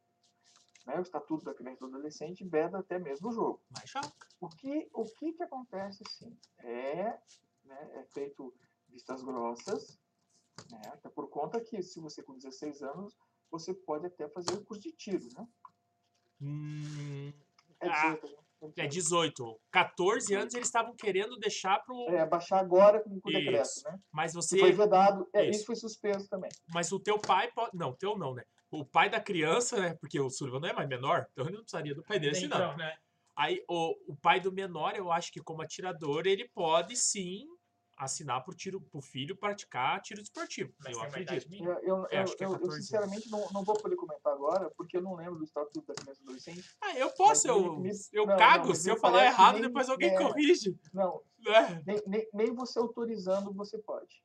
[0.86, 3.62] né, o Estatuto da Criança e do Adolescente veda até mesmo o jogo.
[3.70, 4.10] Mas joga.
[4.40, 6.34] O que, o que, que acontece assim?
[6.58, 7.18] É,
[7.64, 8.54] né, é feito
[8.88, 9.98] vistas grossas,
[10.70, 13.16] né, até por conta que se você com 16 anos,
[13.50, 15.46] você pode até fazer o curso de tiro, né?
[16.40, 17.32] Hum,
[17.80, 18.72] É Ah, 18, né?
[18.78, 19.60] é 18.
[19.70, 22.08] 14 anos eles estavam querendo deixar pro.
[22.08, 23.98] É, baixar agora com o decreto, né?
[24.12, 24.58] Mas você.
[24.58, 25.58] foi vedado, é, Isso.
[25.58, 26.50] isso foi suspenso também.
[26.72, 27.76] Mas o teu pai pode.
[27.76, 28.42] Não, teu não, né?
[28.70, 29.94] O pai da criança, né?
[30.00, 32.48] Porque o Sullivan não é mais menor, então ele não precisaria do pai dele assim,
[32.48, 32.56] não.
[32.56, 32.96] Então, né?
[33.36, 37.46] Aí o, o pai do menor, eu acho que como atirador, ele pode sim
[37.96, 40.72] assinar pro, tiro, pro filho praticar tiro esportivo.
[40.84, 41.52] Mas eu acredito.
[41.54, 43.96] Eu, eu, É, eu, acho que é eu- eu, 14 sinceramente não, não vou poder
[43.96, 46.70] comentar agora, porque eu não lembro do Estatuto da Criança e do Adolescente.
[46.80, 48.68] Ah, eu posso, eu, me- eu não, cago.
[48.68, 50.18] não, Se eu falar errado, nem- depois alguém é.
[50.18, 50.78] corrige.
[50.92, 51.82] Não, Né?
[51.86, 54.22] nem, nem, nem você autorizando você pode.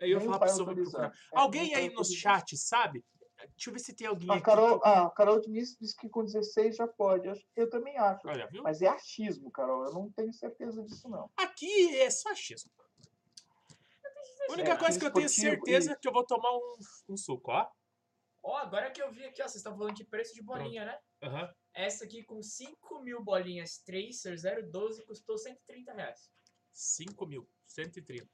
[0.00, 1.08] Aí eu nem falar pra pessoa procurar.
[1.08, 3.04] É, Alguém aí no chat, sabe?
[3.46, 4.42] Deixa eu ver se tem alguém A aqui.
[4.44, 7.28] Carol, ah, a Carol Diniz disse que com 16 já pode.
[7.28, 8.26] Eu, eu também acho.
[8.26, 8.62] Olha, viu?
[8.62, 9.84] Mas é achismo, Carol.
[9.84, 11.30] Eu não tenho certeza disso, não.
[11.36, 12.70] Aqui é só achismo.
[14.48, 16.76] A única É, coisa que eu tenho certeza é que eu vou tomar um,
[17.10, 17.68] um suco, ó.
[18.42, 20.98] Ó, agora que eu vi aqui, ó, vocês estão falando de preço de bolinha, né?
[21.22, 21.52] Aham.
[21.74, 24.36] Essa aqui com 5 mil bolinhas Tracer
[24.70, 26.30] 012 custou 130 reais.
[26.74, 28.26] 5.130.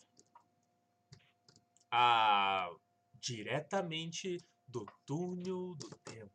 [1.91, 2.71] Ah,
[3.15, 6.33] diretamente do túnel do tempo.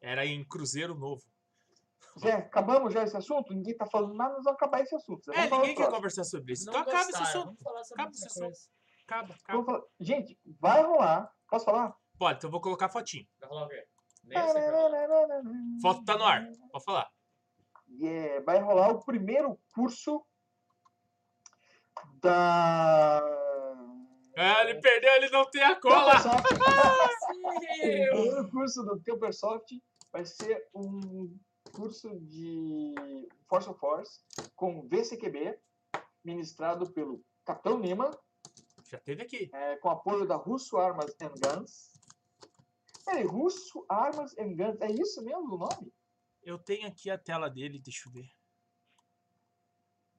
[0.00, 1.22] Era em Cruzeiro Novo.
[2.18, 3.52] Zé, acabamos já esse assunto?
[3.52, 5.24] Ninguém tá falando nada, nós vamos acabar esse assunto.
[5.24, 5.32] Zé.
[5.36, 5.96] É, ninguém quer próximo.
[5.96, 6.66] conversar sobre isso.
[6.66, 7.44] Não Então acaba esse assunto.
[7.46, 8.68] Vamos falar sobre Acaba esse coisa.
[9.06, 9.42] Acaba, acaba.
[9.48, 11.32] Vamos falar- Gente, vai rolar.
[11.48, 11.96] Posso falar?
[12.18, 13.26] Pode, então eu vou colocar fotinho.
[13.40, 13.86] Vai rolar o quê?
[15.82, 16.46] Foto tá no ar.
[16.70, 17.10] Pode falar.
[18.00, 20.24] Yeah, vai rolar o primeiro curso
[22.20, 23.20] da.
[24.36, 26.12] Ah, ele perdeu, ele não tem a cola.
[26.14, 26.34] Ó.
[27.84, 29.66] O primeiro curso do Campersoft
[30.12, 31.36] vai ser um
[31.72, 32.94] curso de
[33.48, 34.20] Force of Force
[34.54, 35.58] com VCQB,
[36.24, 38.10] ministrado pelo Capitão Lima,
[38.84, 39.50] Já teve aqui.
[39.52, 41.92] é, com apoio da Russo Armas and Guns.
[43.04, 45.92] Peraí, Russo Armas and Guns, é isso mesmo o nome?
[46.42, 48.28] Eu tenho aqui a tela dele, deixa eu ver.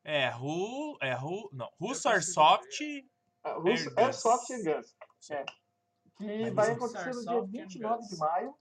[0.04, 0.98] É, Ru.
[1.02, 1.50] É Ru.
[1.52, 2.80] Não, Russo Airsoft.
[3.46, 3.98] Ah, Russo Air Guns.
[3.98, 4.96] Airsoft and Guns.
[5.32, 5.46] É.
[6.18, 8.56] Que Mas vai acontecer no dia Airsoft and 29 de maio,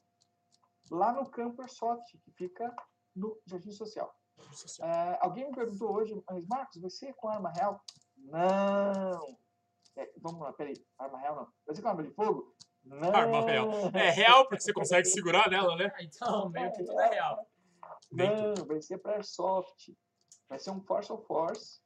[0.90, 2.74] lá no Campersoft, que fica
[3.16, 4.14] no Jardim Social.
[4.80, 7.80] É, alguém me perguntou hoje, mas Marcos, vai ser com arma real?
[8.16, 9.38] Não.
[9.96, 10.74] É, vamos lá, peraí.
[10.98, 11.52] Arma real não.
[11.66, 12.54] Vai ser com arma de fogo?
[12.84, 13.14] Não.
[13.14, 13.70] Arma real.
[13.94, 15.92] É real porque você consegue segurar nela, né?
[15.94, 17.48] Ah, Então, meio que tudo é real.
[18.10, 19.96] Não, vai ser para Airsoft.
[20.48, 21.80] Vai ser um Force of Force.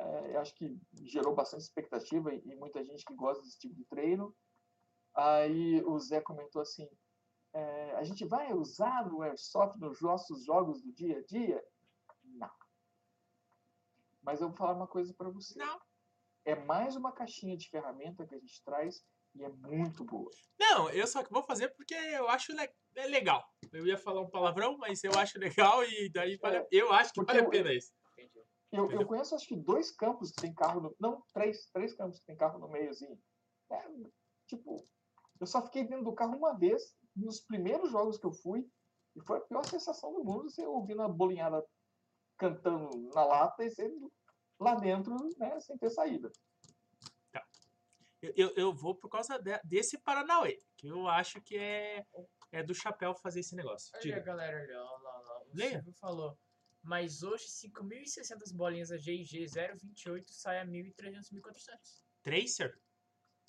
[0.00, 3.74] É, eu acho que gerou bastante expectativa e, e muita gente que gosta desse tipo
[3.74, 4.34] de treino.
[5.14, 6.88] Aí o Zé comentou assim:
[7.52, 11.64] é, a gente vai usar o Airsoft nos nossos jogos do dia a dia?
[12.24, 12.50] Não.
[14.22, 15.58] Mas eu vou falar uma coisa para você.
[15.58, 15.80] Não.
[16.44, 20.30] É mais uma caixinha de ferramenta que a gente traz e é muito boa.
[20.58, 23.44] Não, eu só que vou fazer porque eu acho le- é legal.
[23.72, 27.22] Eu ia falar um palavrão, mas eu acho legal e daí vale, eu acho que
[27.24, 27.92] vale a eu- pena isso.
[28.70, 29.02] Eu, Entendeu?
[29.02, 30.96] eu conheço acho que dois campos que tem carro no.
[31.00, 33.18] Não, três, três campos que tem carro no meio, assim.
[33.70, 33.84] É,
[34.46, 34.76] tipo,
[35.40, 38.68] eu só fiquei dentro do carro uma vez, nos primeiros jogos que eu fui,
[39.16, 41.64] e foi a pior sensação do mundo você ouvindo a bolinhada
[42.36, 43.90] cantando na lata e você
[44.60, 46.30] lá dentro, né, sem ter saída.
[48.20, 52.04] Eu, eu, eu vou por causa de- desse Paranauê, que eu acho que é,
[52.50, 53.92] é do chapéu fazer esse negócio.
[53.94, 55.42] Olha galera ali, ó, lá, lá.
[55.44, 55.70] O Leia.
[55.76, 56.38] Silvio falou.
[56.88, 62.00] Mas hoje 5.600 bolinhas da GIG 028 sai a 1.300, 1.400.
[62.22, 62.80] Tracer?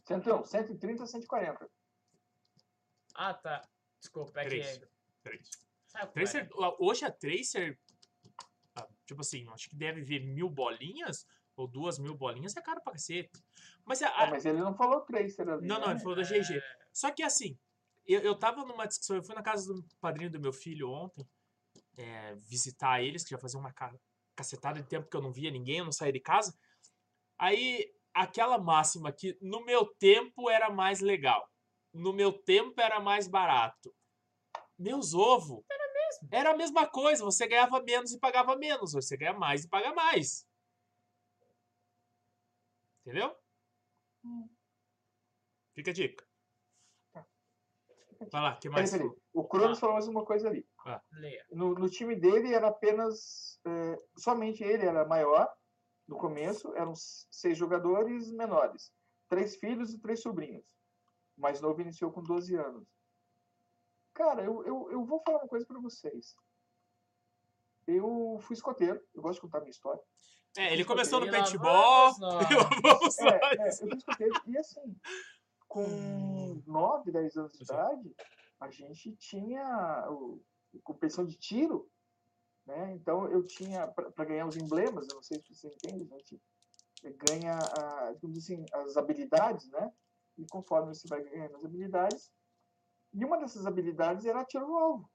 [0.05, 1.71] Centrão, 130, 140.
[3.15, 3.61] Ah, tá.
[3.97, 4.77] Desculpa, é Três.
[4.77, 4.87] que...
[5.87, 6.75] Sabe qual Tracer, é?
[6.79, 7.79] hoje a Tracer,
[8.75, 11.25] ah, tipo assim, acho que deve ver mil bolinhas
[11.55, 13.31] ou duas mil bolinhas, é caro pra cacete.
[13.85, 15.65] Mas, a, a- Ah, mas ele não falou Tracer ali.
[15.65, 15.93] não, não, né?
[15.93, 16.61] ele falou da GG.
[16.91, 17.57] Só que assim,
[18.05, 21.25] eu, eu tava numa discussão, eu fui na casa do padrinho do meu filho ontem,
[21.99, 23.93] é, visitar eles, que já fazia uma ca-
[24.35, 26.57] cacetada de tempo que eu não via ninguém, eu não saía de casa.
[27.37, 31.47] Aí, aquela máxima que no meu tempo era mais legal,
[31.93, 33.93] no meu tempo era mais barato.
[34.77, 35.63] Meus ovos.
[35.69, 36.29] Era mesmo.
[36.31, 39.93] Era a mesma coisa, você ganhava menos e pagava menos, você ganha mais e paga
[39.93, 40.47] mais.
[43.05, 43.35] Entendeu?
[45.75, 46.28] Fica a dica.
[48.31, 48.91] Vai lá, o que mais?
[48.91, 49.09] peraí.
[49.33, 50.67] O Cronos falou mais uma coisa ali.
[51.13, 51.45] Leia.
[51.51, 53.59] No, no time dele era apenas.
[53.65, 55.49] é, somente ele era maior
[56.07, 58.91] no começo, eram seis jogadores menores.
[59.29, 60.65] Três filhos e três sobrinhos.
[61.37, 62.87] O mais novo iniciou com 12 anos.
[64.13, 66.35] Cara, eu, eu, eu vou falar uma coisa pra vocês.
[67.87, 70.01] Eu fui escoteiro, eu gosto de contar minha história.
[70.57, 72.11] É, ele começou no E paintball.
[72.13, 72.47] vamos nós.
[72.81, 74.41] Vamos É, é, eu fui escoteiro.
[74.47, 74.95] E assim,
[75.67, 76.38] com
[76.69, 77.63] 9, 10 anos de Sim.
[77.63, 78.15] idade,
[78.59, 80.41] a gente tinha o,
[80.83, 81.89] competição de tiro,
[82.65, 82.93] né?
[82.93, 86.41] Então eu tinha, para ganhar os emblemas, eu não sei se você entende, a gente
[87.27, 89.91] ganha, a, assim, as habilidades, né?
[90.37, 92.31] E conforme você vai ganhando as habilidades,
[93.13, 95.11] e uma dessas habilidades era tiro no alvo.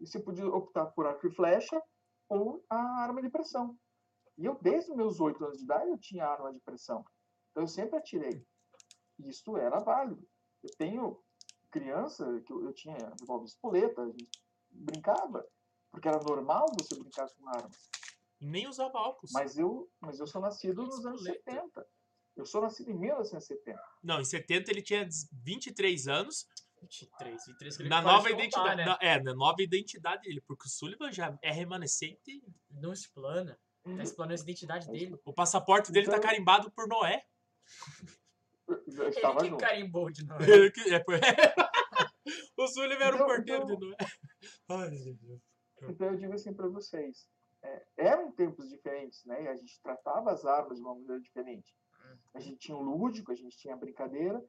[0.00, 1.80] E você podia optar por arco e flecha
[2.28, 3.78] ou a arma de pressão.
[4.36, 7.04] E eu, desde os meus oito anos de idade, eu tinha arma de pressão.
[7.50, 8.44] Então eu sempre atirei.
[9.18, 10.26] E isso era válido.
[10.62, 11.22] Eu tenho
[11.70, 14.28] criança, que eu, eu tinha revólver espoleta, a gente
[14.70, 15.46] brincava,
[15.90, 17.88] porque era normal você brincar com armas.
[18.40, 19.26] Nem usava álcool.
[19.32, 21.50] Mas eu, mas eu sou nascido nos anos Espoleta.
[21.52, 21.86] 70.
[22.36, 23.80] Eu sou nascido em 1970.
[24.02, 26.46] Não, em 70 ele tinha 23 anos.
[26.80, 28.76] 23, 23 que ele Na nova contar, identidade.
[28.76, 28.84] né?
[28.86, 30.40] na- é, na nova identidade dele.
[30.40, 32.42] Porque o Sullivan já é remanescente.
[32.70, 33.56] Não explana.
[33.84, 35.16] Tá explanando a identidade dele.
[35.24, 37.24] O passaporte dele tá Então- carimbado por Noé.
[38.72, 39.60] Eu, eu Ele estava que junto.
[39.60, 40.42] carimbou de novo.
[40.42, 41.14] Ele que- é, por-
[42.58, 43.96] o Sullivan era o Então- porteiro então- de Noé.
[44.68, 45.40] Ai, meu Deus.
[45.82, 47.26] Então eu digo assim para vocês,
[47.62, 49.42] é, eram tempos diferentes, né?
[49.44, 51.74] E a gente tratava as armas de uma maneira diferente.
[52.34, 54.42] A gente tinha o lúdico, a gente tinha a brincadeira,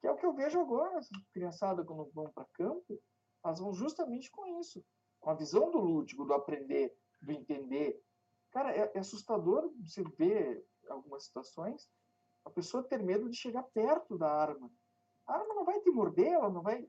[0.00, 3.00] que é o que eu vejo agora, as criançada quando vão para campo,
[3.44, 4.84] elas vão justamente com isso,
[5.20, 8.00] com a visão do lúdico, do aprender, do entender.
[8.50, 11.88] Cara, é, é assustador você ver algumas situações,
[12.48, 14.70] a pessoa ter medo de chegar perto da arma.
[15.26, 16.86] A arma não vai te morder, ela não vai,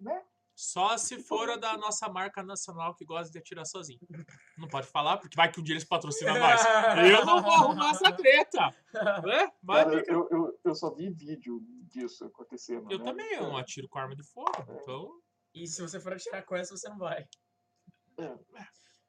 [0.00, 0.24] né?
[0.58, 4.00] Só se for a da nossa marca nacional que gosta de atirar sozinho.
[4.56, 6.62] Não pode falar, porque vai que um dia eles patrocinam nós.
[7.12, 8.74] Eu não vou arrumar essa treta.
[9.22, 9.52] Né?
[9.62, 12.90] Mas Cara, eu, eu, eu só vi vídeo disso acontecendo.
[12.90, 13.04] eu né?
[13.04, 14.50] também eu não atiro com arma de fogo.
[14.80, 15.20] Então,
[15.54, 17.28] E se você for atirar com essa, você não vai.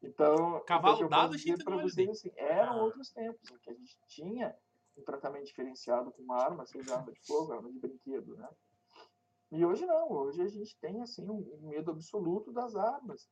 [0.04, 2.84] Então, Cavalo então, o que eu dado, a gente não vocês, assim, eram Ah.
[2.84, 4.54] outros tempos em que a gente tinha
[4.98, 8.50] um tratamento diferenciado com uma arma, seja arma de fogo, arma de brinquedo, né?
[9.52, 13.30] E hoje não, hoje a gente tem assim um medo absoluto das armas.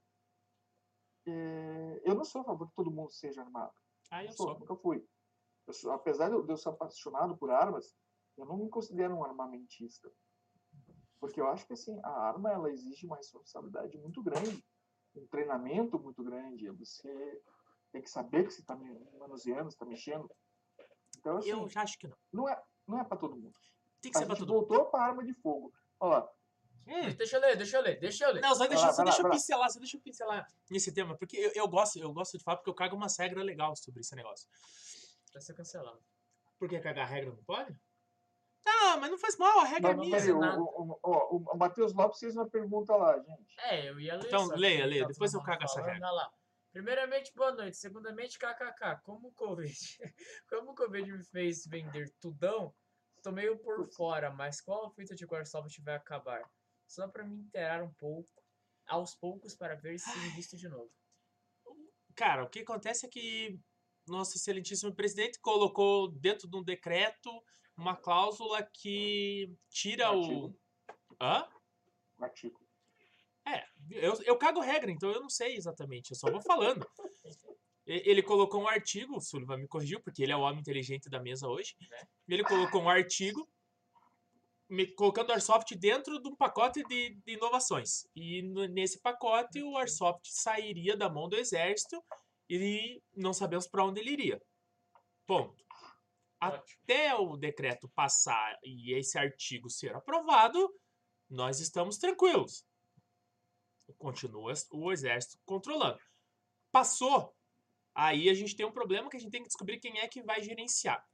[1.28, 3.74] É, eu não sou a favor que todo mundo seja armado.
[4.26, 4.60] Não eu sou, sou.
[4.60, 5.06] nunca fui.
[5.68, 7.96] Eu sou- apesar de eu, de eu ser apaixonado por armas,
[8.38, 10.10] eu não me considero um armamentista.
[11.20, 14.64] Porque eu acho que assim, a arma ela exige uma responsabilidade muito grande,
[15.16, 16.70] um treinamento muito grande.
[16.72, 17.42] Você
[17.92, 18.78] tem que saber que você está
[19.18, 20.30] manuseando, está mexendo.
[21.26, 22.16] Então, assim, Eu já acho que não.
[22.32, 23.58] não é, não é para todo mundo.
[24.00, 24.68] Tem que A ser pra gente todo mundo.
[24.68, 25.74] voltou para arma de fogo.
[26.00, 26.28] Ó,
[26.88, 28.42] Hum, Deixa eu ler, deixa eu ler, deixa eu ler.
[28.42, 31.18] Não, só deixa, lá, só lá, deixa eu pincelar, só deixa eu pincelar nesse tema,
[31.18, 34.02] porque eu, eu gosto, eu gosto de falar porque eu cago uma regra legal sobre
[34.02, 34.48] esse negócio.
[35.34, 36.00] Vai ser cancelado.
[36.60, 37.76] Por que cagar regra não pode?
[38.64, 40.16] Tá, mas não faz mal, a regra é mas, minha.
[40.16, 40.60] peraí, o, nada.
[40.62, 43.56] o, o, o Matheus Lopes fez uma pergunta lá, gente.
[43.62, 44.28] É, eu ia ler.
[44.28, 46.12] Então, leia, leia, tá depois eu cago essa regra.
[46.12, 46.32] lá.
[46.76, 47.78] Primeiramente, boa noite.
[47.78, 49.02] Segundamente, kkk.
[49.02, 49.74] Como o Covid,
[50.50, 52.76] como o Covid me fez vender tudão,
[53.24, 56.44] tô meio por fora, mas qual a fita de Airsoft vai acabar?
[56.86, 58.30] Só pra me inteirar um pouco,
[58.88, 60.92] aos poucos, para ver se invisto de novo.
[62.14, 63.58] Cara, o que acontece é que
[64.06, 67.32] nosso excelentíssimo presidente colocou dentro de um decreto
[67.78, 70.20] uma cláusula que tira o.
[70.20, 70.60] Artigo.
[71.22, 71.48] Hã?
[72.20, 72.65] Um artigo.
[73.48, 76.86] É, eu, eu cago regra, então eu não sei exatamente, eu só vou falando.
[77.86, 81.20] Ele colocou um artigo, o Sullivan me corrigiu, porque ele é o homem inteligente da
[81.20, 81.76] mesa hoje.
[81.80, 82.04] Né?
[82.28, 83.48] Ele colocou um artigo
[84.68, 88.08] me- colocando o Airsoft dentro de um pacote de, de inovações.
[88.16, 92.04] E nesse pacote o Airsoft sairia da mão do exército
[92.50, 94.42] e não sabemos para onde ele iria.
[95.28, 95.64] Ponto.
[96.42, 96.64] Ótimo.
[96.84, 100.74] Até o decreto passar e esse artigo ser aprovado,
[101.30, 102.66] nós estamos tranquilos.
[103.94, 106.00] Continua o exército controlando.
[106.72, 107.36] Passou,
[107.94, 110.22] aí a gente tem um problema que a gente tem que descobrir quem é que
[110.22, 111.08] vai gerenciar.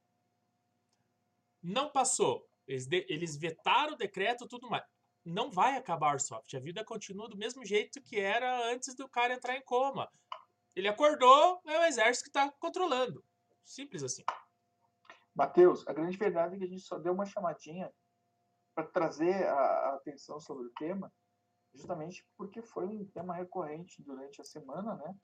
[1.61, 4.83] Não passou, eles, de- eles vetaram o decreto tudo mais.
[5.23, 6.55] Não vai acabar o Airsoft.
[6.55, 10.11] A vida continua do mesmo jeito que era antes do cara entrar em coma.
[10.75, 13.23] Ele acordou, é o exército que está controlando.
[13.63, 14.23] Simples assim.
[15.35, 17.93] Matheus, a grande verdade é que a gente só deu uma chamadinha
[18.73, 21.13] para trazer a atenção sobre o tema,
[21.73, 25.15] justamente porque foi um tema recorrente durante a semana, né?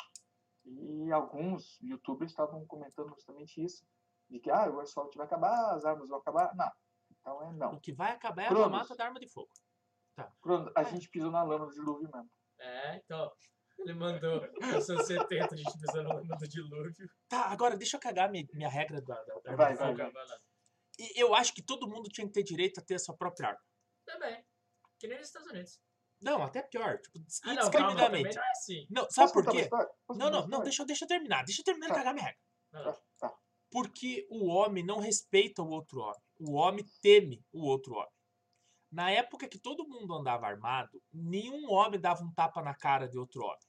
[0.66, 3.86] E alguns youtubers estavam comentando justamente isso,
[4.30, 6.54] de que ah, o Airsoft vai acabar, as armas vão acabar.
[6.56, 6.72] Não.
[7.12, 7.80] Então é O não.
[7.80, 8.72] que vai acabar é a Cronos.
[8.72, 9.50] mamata da arma de fogo.
[10.42, 12.30] Cronos, A gente pisou na lama do dilúvio mesmo.
[12.60, 13.32] É, então.
[13.80, 17.10] Ele mandou nos anos 70, a gente pisou no lama do dilúvio.
[17.30, 19.88] Tá, agora deixa eu cagar minha, minha regra da, da, da arma Vai, de vai,
[19.96, 20.12] fogo.
[20.12, 20.26] vai.
[20.26, 20.40] lá.
[20.98, 23.50] E eu acho que todo mundo tinha que ter direito a ter a sua própria
[23.50, 23.62] arma.
[24.04, 24.44] Também.
[25.00, 25.80] Que nem nos Estados Unidos.
[26.22, 27.00] Não, até pior.
[27.00, 28.88] Tipo, Ah, não, calma, não é assim.
[28.90, 29.70] Não, sabe por quê?
[30.16, 31.44] Não, não, não, deixa, eu- deixa eu terminar.
[31.46, 32.00] Deixa eu terminar de Tá.
[32.00, 32.40] cagar minha regra.
[32.74, 32.94] Lá.
[32.94, 33.36] Tá, tá.
[33.72, 36.22] Porque o homem não respeita o outro homem.
[36.40, 38.10] O homem teme o outro homem.
[38.92, 43.18] Na época que todo mundo andava armado, nenhum homem dava um tapa na cara de
[43.20, 43.60] outro homem.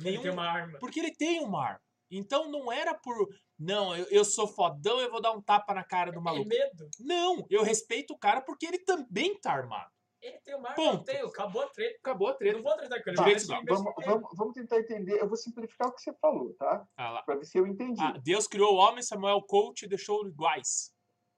[0.00, 0.78] Ele Nenhum, tem uma arma.
[0.80, 1.80] Porque ele tem uma arma.
[2.10, 3.28] Então não era por.
[3.58, 6.48] Não, eu, eu sou fodão, eu vou dar um tapa na cara do Tem maluco.
[6.48, 6.88] medo.
[6.98, 9.90] Não, eu respeito o cara porque ele também tá armado.
[10.24, 11.04] Ele tem eu Ponto.
[11.04, 11.26] tenho.
[11.26, 11.98] Acabou a treta.
[11.98, 12.56] Acabou a treta.
[12.56, 13.16] não vou tratar com ele.
[13.16, 13.46] Tá, Direitos.
[13.46, 15.20] Vamos, vamos, vamos tentar entender.
[15.20, 16.88] Eu vou simplificar o que você falou, tá?
[16.96, 17.22] Ah.
[17.26, 18.00] Pra ver se eu entendi.
[18.00, 20.94] Ah, Deus criou o homem, Samuel coach e deixou iguais.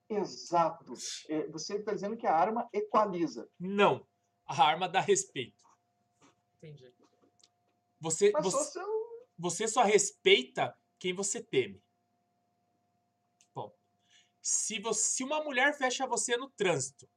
[0.07, 0.93] Exato.
[1.27, 3.49] É, Você está dizendo que a arma equaliza.
[3.59, 4.07] Não.
[4.45, 5.65] A arma dá respeito.
[6.55, 6.89] Entendi.
[7.99, 9.27] Você, Mas só você, se eu...
[9.37, 11.83] você só respeita quem você teme.
[13.53, 13.75] Bom,
[14.41, 17.09] se, você, se uma mulher fecha você no trânsito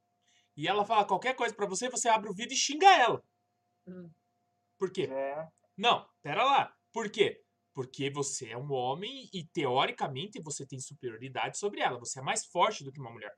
[0.61, 3.23] e ela fala qualquer coisa pra você, você abre o vidro e xinga ela.
[3.87, 4.09] Hum.
[4.77, 5.03] Por quê?
[5.11, 5.47] É,
[5.77, 6.73] Não, pera lá.
[6.93, 7.41] Por quê?
[7.73, 11.97] Porque você é um homem e, teoricamente, você tem superioridade sobre ela.
[11.99, 13.33] Você é mais forte do que uma mulher.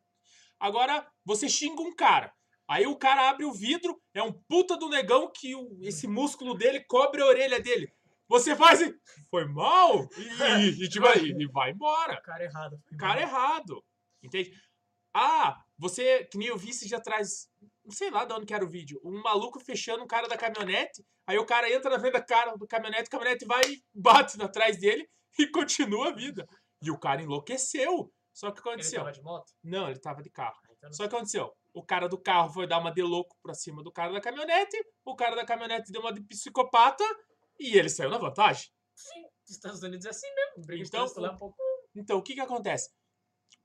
[0.60, 2.34] Agora, você xinga um cara.
[2.68, 6.56] Aí o cara abre o vidro, é um puta do negão que o- esse músculo
[6.56, 7.94] dele cobre a orelha dele.
[8.28, 8.96] Você faz e...
[9.30, 10.08] Foi mal?
[10.18, 10.18] E,
[10.86, 12.20] e, tipo, aí, e vai embora.
[12.22, 12.82] Cara errado.
[12.98, 13.84] Cara errado.
[14.24, 14.52] Entende?
[15.14, 17.50] Ah, você, que nem eu vi esse dia atrás,
[17.84, 20.38] não sei lá de onde que era o vídeo, um maluco fechando um cara da
[20.38, 23.84] caminhonete, aí o cara entra na frente da cara do caminhonete, o caminhonete vai e
[23.94, 25.08] bate atrás dele
[25.38, 26.46] e continua a vida.
[26.82, 28.12] E o cara enlouqueceu.
[28.34, 29.00] Só que Ele aconteceu?
[29.00, 29.52] tava de moto?
[29.64, 30.56] Não, ele tava de carro.
[30.66, 31.54] Ah, então Só que aconteceu?
[31.74, 34.78] O cara do carro foi dar uma de louco pra cima do cara da caminhonete,
[35.06, 37.04] o cara da caminhonete deu uma de psicopata
[37.60, 38.70] e ele saiu na vantagem.
[38.96, 40.66] Sim, os Estados Unidos é assim mesmo.
[40.66, 41.58] Briga Então, lá é um pouco.
[41.96, 42.90] Então, o que que acontece?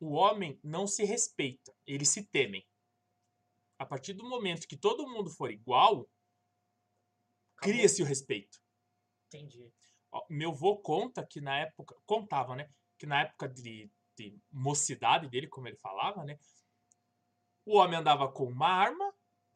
[0.01, 2.67] O homem não se respeita, eles se temem.
[3.79, 6.09] A partir do momento que todo mundo for igual,
[7.57, 8.59] cria-se o respeito.
[9.27, 9.73] Entendi.
[10.11, 12.71] Ó, Meu vô conta que na época, contava, né?
[12.99, 16.39] Que na época de, de mocidade dele, como ele falava, né?
[17.65, 19.13] O homem andava com uma arma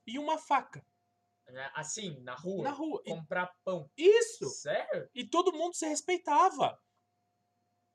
[0.06, 0.84] e uma faca
[1.48, 2.64] Né, Assim, na rua.
[2.64, 3.02] na rua.
[3.04, 3.90] Comprar pão.
[3.96, 4.48] Isso!
[4.50, 5.08] Sério?
[5.14, 6.78] E todo mundo se respeitava.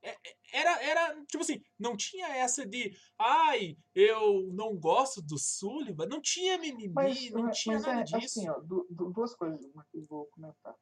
[0.10, 5.38] É- é- Era, era, tipo assim, não tinha essa de, ai, eu não gosto do
[5.38, 6.06] Sullivan.
[6.08, 8.40] Não tinha mimimi, mas, não mas tinha nada é disso.
[8.40, 10.74] assim, ó, du- du- duas coisas uma que eu vou comentar.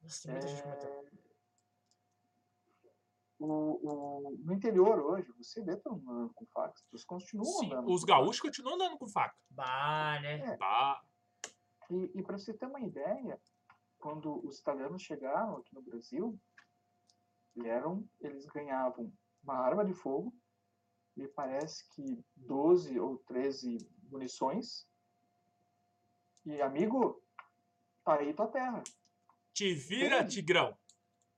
[0.00, 0.92] Nossa, tem muita gente comentando.
[0.92, 1.24] É,
[3.40, 3.48] o,
[4.28, 6.72] o- no interior hoje, você vê todo mundo andando com faca.
[6.74, 7.90] As pessoas continuam Sim, andando.
[7.92, 9.36] os gaúchos continuam andando com faca.
[9.50, 10.40] Bah, né?
[10.40, 10.56] É.
[10.56, 11.02] Bah,
[11.90, 13.38] E, e para você ter uma ideia,
[13.98, 16.38] quando os italianos chegaram aqui no Brasil,
[17.54, 20.34] vieram, eles ganhavam uma arma de fogo,
[21.16, 23.78] me parece que 12 ou 13
[24.10, 24.86] munições.
[26.44, 27.22] E, amigo,
[28.04, 28.82] tá aí tua terra.
[29.52, 30.26] te vira.
[30.26, 30.76] Tigrão.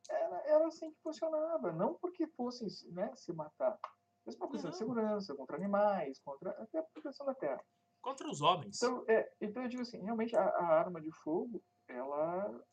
[0.08, 3.78] Era, era assim que funcionava, não porque fossem né, se matar.
[4.24, 7.62] Mas uma questão de segurança, contra animais, contra até a proteção da terra.
[8.00, 8.76] Contra os homens.
[8.76, 12.64] Então, é, então eu digo assim, realmente a, a arma de fogo, ela.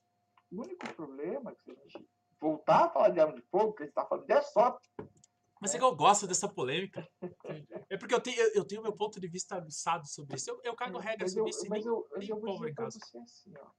[0.52, 2.08] O único problema que a gente
[2.44, 4.86] voltar a falar de arma de fogo, que a gente está falando de airsoft,
[5.62, 7.08] Mas é que eu gosto dessa polêmica.
[7.90, 10.50] É porque eu tenho, eu, eu tenho meu ponto de vista aguçado sobre isso.
[10.52, 12.52] Eu, eu cago regra eu, sobre isso e mas nem- eu, mas nem eu vou
[12.54, 13.00] dizer casa.
[13.00, 13.70] você assim, ó.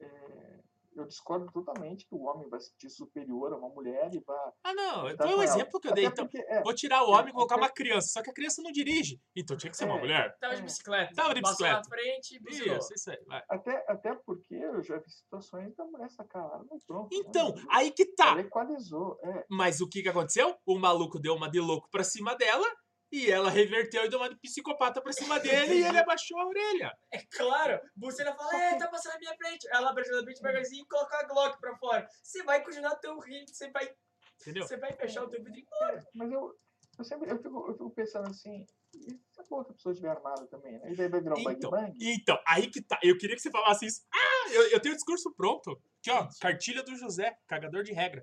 [0.00, 0.51] É,
[0.96, 4.50] eu discordo totalmente que o homem vai se sentir superior a uma mulher e vai.
[4.64, 5.16] Ah, não.
[5.16, 5.44] Tá Foi o com ela.
[5.44, 6.06] exemplo que eu dei.
[6.06, 8.08] Até Então, porque, é, vou tirar o homem e colocar até- uma criança.
[8.08, 9.20] Só que a criança não dirige.
[9.36, 10.00] Então tinha que ser uma É.
[10.00, 10.36] mulher.
[10.38, 10.64] Tava de É.
[10.64, 11.14] bicicleta.
[11.14, 11.88] Tava de Passou na bicicleta.
[11.88, 12.76] frente e.
[12.78, 13.18] Isso, isso aí.
[13.26, 13.42] vai.
[13.48, 17.08] até, até porque eu já vi situações da mulher sacar a arma e pronto.
[17.14, 17.22] né?
[17.26, 18.30] Então, aí que tá.
[18.32, 19.18] Ela equalizou.
[19.22, 20.56] É, Mas o que que aconteceu?
[20.66, 22.66] O maluco deu uma de louco pra cima dela
[23.12, 26.46] e ela reverteu e deu uma de psicopata pra cima dele e ele abaixou a
[26.46, 26.90] orelha.
[27.12, 29.68] É claro, Bucina fala, é, tá passando na minha frente.
[29.70, 32.08] Ela abre a frente magazine e coloca a Glock pra fora.
[32.22, 33.94] Você vai continuar teu rindo, você vai,
[34.40, 34.66] Entendeu?
[34.66, 36.58] você vai fechar o teu vidro e É, mas eu,
[36.98, 40.46] eu sempre eu fico, eu fico pensando assim, e se a outra pessoa estiver armada
[40.46, 40.92] também, né?
[40.92, 41.98] E daí vai virar um Então, bang bang?
[42.00, 42.98] Então, aí que tá.
[43.02, 44.00] Eu queria que você falasse isso.
[44.12, 45.70] Ah, eu, eu tenho o discurso pronto.
[46.00, 48.22] Aqui, ó, cartilha do José, cagador de regra.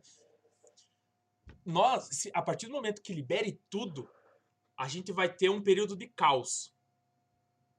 [1.65, 4.09] Nós, se- a partir do momento que libere tudo,
[4.79, 6.73] a gente vai ter um período de caos.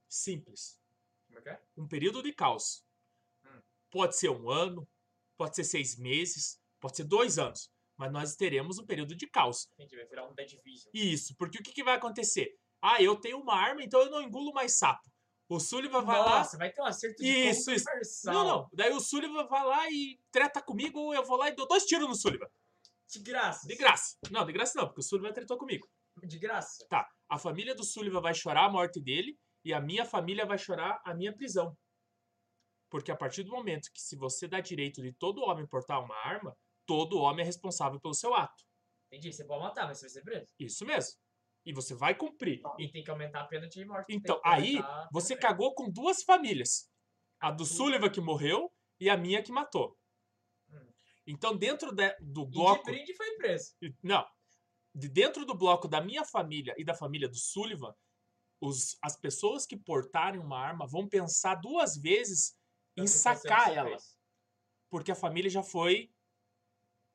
[0.07, 0.79] Simples.
[1.27, 1.63] Como é que é?
[1.75, 2.85] um período de caos.
[3.43, 3.63] Hum.
[3.91, 4.87] Pode ser um ano,
[5.35, 7.73] pode ser seis meses, pode ser dois anos.
[7.97, 9.71] Mas nós teremos um período de caos.
[9.79, 10.91] Entendi, vai virar um Dead Vision.
[10.93, 12.59] Isso, porque o que, que vai acontecer?
[12.83, 15.11] Ah, eu tenho uma arma, então eu não engulo mais sapo.
[15.49, 16.39] O Sullivan vai lá.
[16.41, 17.87] Nossa, vai ter um acerto de Isso, isso.
[18.27, 18.71] Não, não.
[18.75, 22.07] Daí o Sullivan vai lá e treta comigo, eu vou lá e dou dois tiros
[22.07, 22.49] no Sullivan.
[23.09, 23.67] De graça.
[23.67, 24.19] De graça.
[24.31, 25.89] Não, de graça não, porque o Sullivan tretou comigo.
[26.27, 26.87] De graça.
[26.89, 27.09] Tá.
[27.29, 31.01] A família do Sullivan vai chorar a morte dele e a minha família vai chorar
[31.05, 31.77] a minha prisão.
[32.91, 36.16] Porque a partir do momento que se você dá direito de todo homem portar uma
[36.16, 36.57] arma,
[36.87, 38.64] todo homem é responsável pelo seu ato.
[39.12, 40.47] Entendi, você pode matar, mas você vai ser preso.
[40.59, 41.12] Isso mesmo.
[41.64, 42.61] E você vai cumprir.
[42.79, 44.07] E tem que aumentar a pena de morte.
[44.12, 46.91] Então, aí aumentar você cagou com duas famílias.
[47.39, 49.97] A do Sullivan que morreu e a minha que matou.
[50.71, 50.93] Hum.
[51.27, 52.85] Então, dentro de- do E de bloco.
[52.85, 53.75] brinde foi preso.
[54.03, 54.27] Não.
[54.95, 57.95] De dentro do bloco da minha família e da família do Sullivan,
[58.61, 62.57] os, as pessoas que portarem uma arma vão pensar duas vezes
[62.97, 63.97] em sacar ela.
[64.91, 66.12] Porque a família já foi,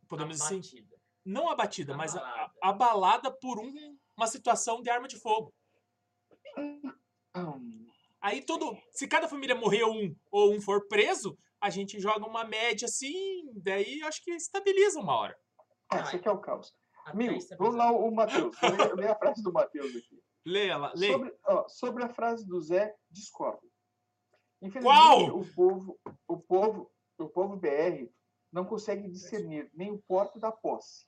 [0.08, 1.02] podemos dizer, assim, Abatida.
[1.26, 2.54] não abatida, mas a- a- Abalada.
[2.62, 5.54] abalada por um- uma situação de arma de fogo.
[8.22, 8.76] Aí todo.
[8.92, 13.52] Se cada família morrer um ou um for preso, a gente joga uma média assim,
[13.62, 15.38] daí acho que estabiliza uma hora.
[15.90, 16.74] Ah, isso aqui é o caos.
[17.06, 17.58] Amigo, estabilizar.
[17.58, 18.56] vamos lá, o Matheus.
[18.60, 20.24] Vou ler a frase do Matheus aqui.
[20.46, 21.14] Leia lá, leia.
[21.14, 23.72] Sobre, ó, sobre a frase do Zé, discordo.
[24.62, 25.40] Infelizmente, Qual?
[25.40, 28.10] o povo, o povo, o povo BR
[28.52, 31.06] não consegue discernir nem o porte da posse.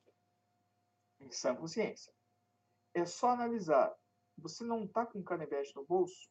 [1.20, 2.14] Em sã consciência.
[2.94, 3.96] É só analisar.
[4.38, 6.30] Você não está com canivete no bolso?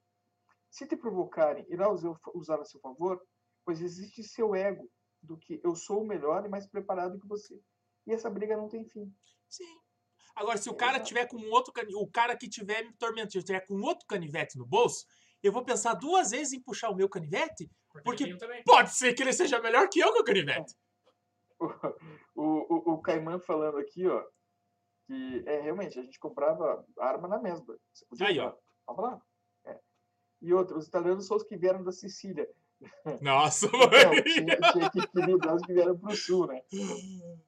[0.71, 3.21] Se te provocarem, irá usar, usar a seu favor?
[3.64, 4.89] Pois existe seu ego
[5.23, 7.61] do que eu sou o melhor e mais preparado que você.
[8.07, 9.12] E essa briga não tem fim.
[9.49, 9.79] Sim.
[10.35, 13.61] Agora, se o cara tiver com um outro o cara que tiver me tormentando tiver
[13.67, 15.07] com outro canivete no bolso,
[15.43, 17.71] eu vou pensar duas vezes em puxar o meu canivete?
[18.05, 18.63] porque- também.
[18.65, 20.75] Pode ser que ele seja melhor que eu com o canivete.
[21.59, 21.65] o,
[22.37, 24.23] o, o Caimã falando aqui, ó,
[25.07, 27.65] que é realmente a gente comprava arma na mesma.
[27.95, 28.51] Você podia Aí, ó.
[28.51, 28.63] comprar.
[28.89, 29.23] Vamos lá.
[29.73, 29.81] É.
[30.43, 32.47] E outro, os italianos são os que vieram da Sicília.
[33.23, 33.79] Nossa, Não,
[34.13, 34.23] mãe.
[34.25, 36.61] tinha, tinha que equilibrar os que vieram para o sul, né?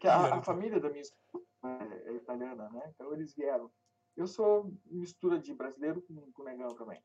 [0.00, 2.90] Que a, a família da minha esposa é, é italiana, né?
[2.94, 3.70] Então eles vieram.
[4.16, 7.00] Eu sou mistura de brasileiro com, com negão também.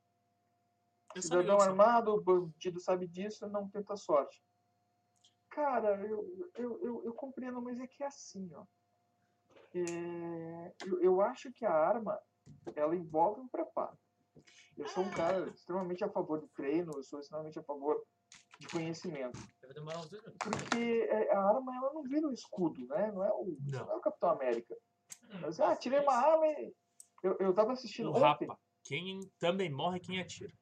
[1.14, 4.42] Eu Cidadão armado, o bandido sabe disso, não tenta sorte.
[5.50, 8.66] Cara, eu, eu, eu, eu compreendo, mas é que é assim, ó.
[9.74, 12.20] É, eu, eu acho que a arma,
[12.76, 13.98] ela envolve um preparo.
[14.78, 18.06] Eu sou um cara extremamente a favor de treino, eu sou extremamente a favor
[18.60, 19.38] de conhecimento.
[19.62, 20.48] Deve demorar uns dois minutos.
[20.50, 23.12] Porque é, a arma, ela não vira um escudo, né?
[23.12, 23.86] Não é o, Não.
[23.86, 24.76] não é o Capitão América.
[25.24, 26.74] Hum, Mas, ah, tirei uma arma e...
[27.24, 28.60] Eu, eu tava assistindo O ontem, rapa.
[28.84, 30.54] Quem também morre é quem atira.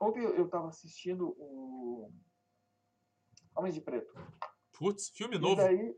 [0.00, 2.10] ontem eu, eu tava assistindo o
[3.56, 4.12] Homens de Preto.
[4.78, 5.56] Putz, filme E novo.
[5.56, 5.94] daí,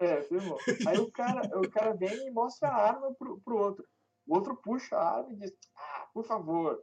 [0.00, 0.58] é, filmou.
[0.86, 3.86] Aí o cara, o cara vem e mostra a arma pro, pro outro.
[4.26, 6.82] O outro puxa a arma e diz, ah, por favor.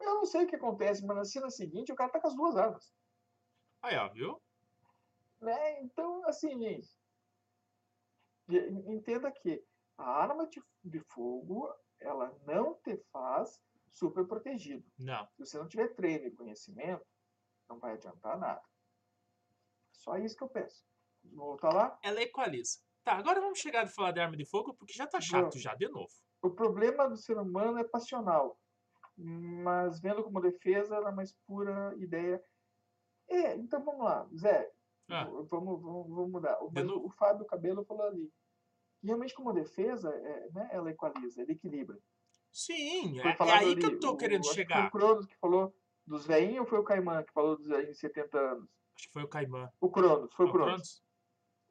[0.00, 2.34] Eu não sei o que acontece, mas na cena seguinte o cara tá com as
[2.34, 2.92] duas armas.
[3.82, 4.40] Aí, ó, viu?
[5.40, 5.82] Né?
[5.82, 6.96] Então, assim, gente,
[8.86, 9.64] entenda que
[9.96, 14.84] a arma de, de fogo, ela não te faz super protegido.
[14.98, 15.26] Não.
[15.32, 17.06] Se você não tiver treino e conhecimento,
[17.68, 18.62] não vai adiantar nada.
[19.92, 20.84] Só isso que eu peço.
[21.24, 21.98] Voltar lá.
[22.02, 22.78] Ela equaliza.
[23.04, 25.74] Tá, agora vamos chegar a falar de arma de fogo, porque já tá chato já,
[25.74, 26.12] de novo.
[26.42, 28.58] O problema do ser humano é passional,
[29.22, 32.42] mas vendo como defesa na mais pura ideia.
[33.28, 34.70] É, então vamos lá, Zé,
[35.08, 35.24] Ah.
[35.24, 36.58] vamos, vamos, vamos mudar.
[36.62, 37.06] O, novo.
[37.06, 38.32] o Fábio Cabelo falou ali.
[39.00, 41.98] que Realmente, como defesa, é, né, ela equaliza, ela equilibra.
[42.52, 44.88] Sim, é, é aí que ali, eu tô o- querendo que Foi chegar.
[44.88, 45.74] o Cronos que falou
[46.06, 48.68] dos veinhos ou foi o Caimã que falou dos veinhos de 70 anos?
[48.96, 49.70] Acho que foi o Caimã.
[49.80, 50.72] O Cronos, foi o Ó, Cronos.
[50.72, 51.04] Cronos.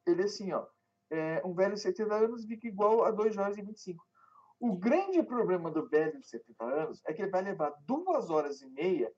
[0.07, 0.65] ele assim, ó,
[1.11, 4.07] é, um velho de 70 anos fica igual a dois jovens de 25.
[4.59, 8.61] O grande problema do velho de 70 anos é que ele vai levar duas horas
[8.61, 9.11] e meia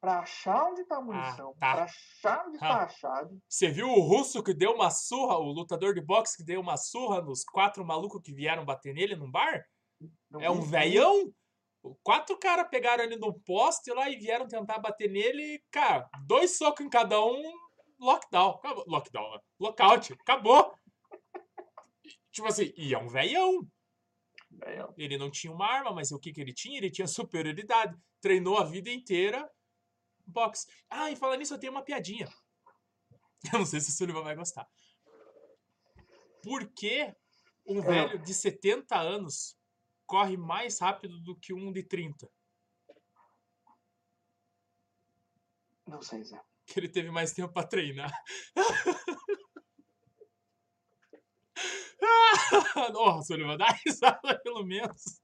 [0.00, 1.72] para achar onde está a munição, tá.
[1.72, 2.66] para achar onde Ah.
[2.66, 3.38] está a chave.
[3.48, 6.76] Você viu o russo que deu uma surra, o lutador de boxe que deu uma
[6.76, 9.64] surra nos quatro malucos que vieram bater nele num bar?
[10.30, 11.32] Não É um velhão?
[12.02, 15.62] Quatro caras pegaram ele no poste lá e vieram tentar bater nele.
[15.70, 17.42] Cara, dois socos em cada um,
[18.00, 18.50] lockdown.
[18.50, 18.84] Acabou.
[18.88, 19.40] Lockdown?
[19.60, 20.12] Lockout.
[20.12, 20.74] Acabou.
[22.32, 23.66] Tipo assim, e é um velhão.
[24.96, 26.78] Ele não tinha uma arma, mas o que, que ele tinha?
[26.78, 27.96] Ele tinha superioridade.
[28.20, 29.48] Treinou a vida inteira
[30.26, 30.66] boxe.
[30.90, 32.28] Ah, e falando nisso, eu tenho uma piadinha.
[33.52, 34.66] Eu não sei se o Sullivan vai gostar.
[36.42, 37.14] Por que
[37.64, 39.56] um velho de 70 anos
[40.04, 42.28] corre mais rápido do que um de 30?
[45.86, 46.40] Não sei, Zé.
[46.66, 48.12] Que ele teve mais tempo para treinar.
[52.92, 55.20] Nossa, Sullivan, dá risada pelo menos.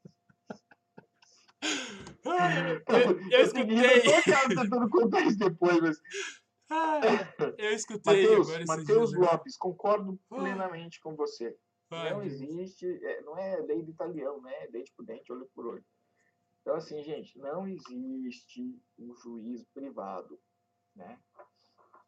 [2.25, 4.23] Eu, eu tô escutei.
[4.23, 6.01] cara tentando contar isso depois, mas.
[7.59, 9.18] Eu escutei esses Matheus né?
[9.18, 10.37] Lopes, concordo Ah.
[10.37, 11.57] plenamente com você.
[11.91, 14.66] Ai, não existe, é, não é lei do italiano, né?
[14.68, 15.85] Dente por dente, olho por olho.
[16.62, 20.41] Então, assim, gente, não existe um juiz privado,
[20.97, 21.18] né?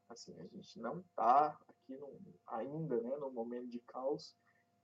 [0.09, 4.35] Assim, a gente não está aqui no, ainda, né, no momento de caos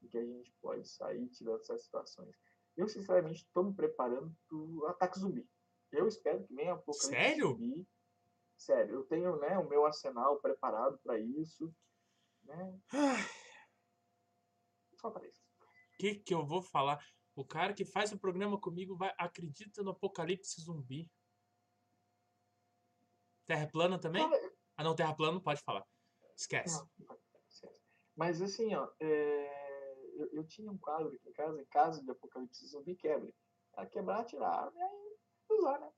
[0.02, 2.36] em que a gente pode sair tirando essas situações.
[2.76, 5.48] Eu, sinceramente, estou me preparando para o ataque zumbi.
[5.92, 7.48] Eu espero que venha um pouco Sério?
[7.48, 7.86] zumbi.
[8.56, 11.74] Sério, eu tenho né, o meu arsenal preparado para isso.
[12.44, 12.80] Né?
[14.96, 15.40] Só para isso.
[15.94, 17.04] O que, que eu vou falar?
[17.34, 21.10] O cara que faz o programa comigo vai acredita no apocalipse zumbi.
[23.46, 24.28] Terra plana também?
[24.28, 25.86] Cara, Ah, não, terra plana não pode falar.
[26.36, 26.78] Esquece.
[26.78, 27.74] Não, esquece.
[28.16, 29.59] Mas assim, ó, é,
[30.20, 33.34] eu, eu tinha um quadro aqui em casa, em caso de apocalipse zumbi quebre.
[33.76, 35.90] Ela quebrar, tirar a arma e aí usar, né?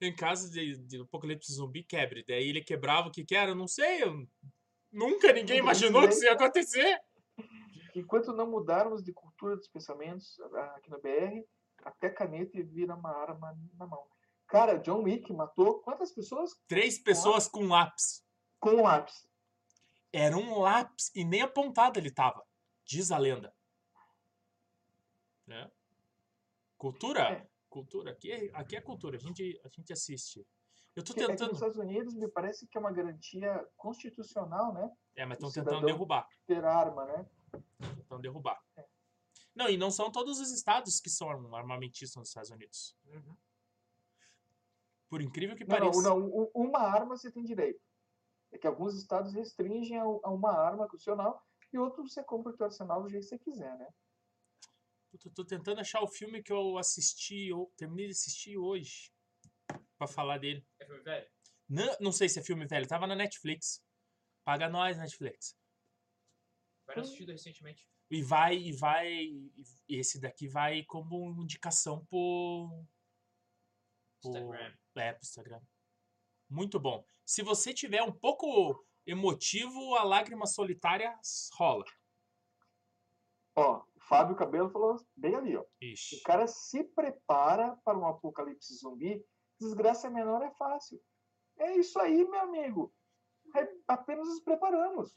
[0.00, 2.24] Em caso de, de apocalipse zumbi, quebre.
[2.26, 3.50] Daí ele quebrava o que que era?
[3.50, 4.02] Eu não sei.
[4.02, 4.26] eu-
[4.90, 6.98] Nunca ninguém imaginou que isso ia acontecer.
[7.94, 11.44] Enquanto não mudarmos de cultura dos pensamentos ah, aqui no BR,
[11.84, 14.06] até caneta vira uma arma na mão.
[14.46, 18.24] Cara, John Wick matou quantas pessoas Três pessoas com lápis.
[18.60, 19.26] com lápis?
[20.12, 22.42] Era um lápis e nem apontado ele tava.
[22.84, 23.54] Diz a lenda.
[25.48, 25.70] Né?
[26.76, 27.32] Cultura?
[27.32, 27.48] É.
[27.68, 28.12] Cultura.
[28.12, 29.16] Aqui é, aqui é cultura.
[29.16, 30.46] A gente, a gente assiste.
[30.94, 31.48] Eu tô aqui tentando.
[31.48, 34.90] nos Estados Unidos me parece que é uma garantia constitucional, né?
[35.16, 36.26] É, mas estão tentando derrubar.
[36.46, 37.26] Ter arma, né?
[37.78, 38.60] Tentando derrubar.
[38.76, 38.86] É.
[39.54, 42.96] Não, e não são todos os estados que são armamentistas nos Estados Unidos.
[43.06, 43.36] Uhum.
[45.08, 46.02] Por incrível que Não, pareça.
[46.02, 47.80] não, não, uma arma você tem direito.
[48.52, 51.42] É que alguns estados restringem a, a uma arma constitucional
[51.72, 53.88] e outros você compra o teu arsenal do jeito que você quiser, né?
[55.12, 59.10] Eu tô, tentando achar o filme que eu assisti, eu terminei de assistir hoje.
[59.96, 60.64] Pra falar dele.
[60.78, 61.28] É filme velho?
[61.68, 63.84] Não, não sei se é filme velho, tava na Netflix.
[64.44, 65.56] Paga nós, Netflix.
[66.86, 67.86] Vai assistido recentemente.
[68.10, 69.12] E vai, e vai.
[69.12, 69.52] e
[69.88, 72.86] Esse daqui vai como indicação pro.
[74.20, 74.76] pro Instagram.
[74.96, 75.60] É, pro Instagram.
[76.48, 77.04] Muito bom.
[77.26, 81.14] Se você tiver um pouco emotivo, a lágrima solitária
[81.52, 81.84] rola.
[83.54, 85.64] Ó, Fábio Cabelo falou bem ali, ó.
[85.80, 86.16] Ixi.
[86.16, 89.22] O cara se prepara para um apocalipse zumbi,
[89.60, 91.00] desgraça menor é fácil.
[91.58, 92.94] É isso aí, meu amigo.
[93.56, 95.14] É, apenas nos preparamos.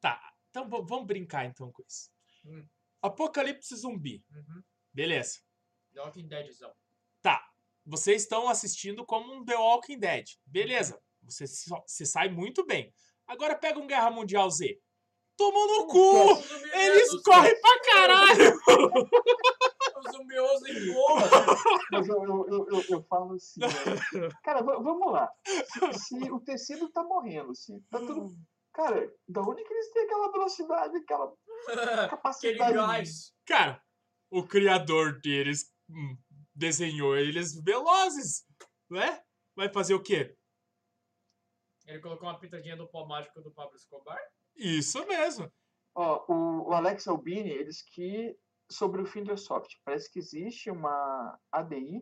[0.00, 0.20] Tá,
[0.50, 2.10] então vamos brincar então com isso.
[2.44, 2.66] Hum.
[3.00, 4.24] Apocalipse zumbi.
[4.30, 4.62] Uhum.
[4.92, 5.40] Beleza.
[5.92, 6.72] The Walking Deadzão.
[7.20, 7.48] Tá.
[7.84, 10.26] Vocês estão assistindo como um The Walking Dead.
[10.46, 11.00] Beleza.
[11.22, 12.92] Você sai muito bem.
[13.26, 14.80] Agora pega um Guerra Mundial Z.
[15.36, 16.42] Toma no cu!
[16.74, 18.60] Eles correm pra caralho!
[19.96, 21.20] O zumbioso em boa.
[21.90, 23.68] Mas eu, eu, eu, eu, eu falo assim, né?
[24.44, 25.28] cara, va- vamos lá.
[25.44, 28.28] Se, se o tecido tá morrendo, se tá tudo.
[28.74, 31.32] Cara, da onde que eles têm aquela velocidade, aquela
[31.68, 32.72] Aquele capacidade?
[32.74, 33.32] gás.
[33.46, 33.82] Cara,
[34.30, 36.16] o criador deles hum,
[36.54, 38.44] desenhou eles velozes,
[38.90, 39.22] né?
[39.56, 40.34] Vai fazer o quê?
[41.86, 44.18] Ele colocou uma pitadinha do pó mágico do Pablo Escobar.
[44.56, 45.50] Isso mesmo.
[45.94, 48.36] Ó, o, o Alex Albini, ele diz que
[48.70, 51.98] sobre o fim do Airsoft, parece que existe uma ADI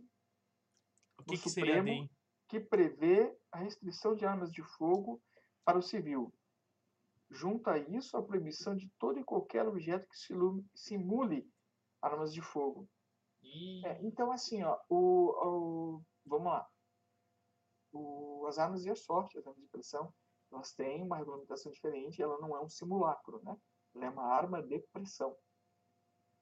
[1.19, 2.11] O que, O que Supremo- DEM?
[2.49, 5.21] que prevê a restrição de armas de fogo
[5.65, 6.33] para o civil.
[7.31, 10.17] Junto a isso, a proibição de todo e qualquer objeto que
[10.75, 11.49] simule
[12.03, 12.89] armas de fogo.
[13.43, 14.97] E É, então, assim, ó, o,
[15.97, 16.69] o- vamos lá.
[17.93, 20.13] O- as armas de airsoft, as armas de pressão,
[20.53, 23.57] elas têm uma regulamentação diferente, ela não é um simulacro, né?
[23.95, 25.37] Ela é uma arma de pressão.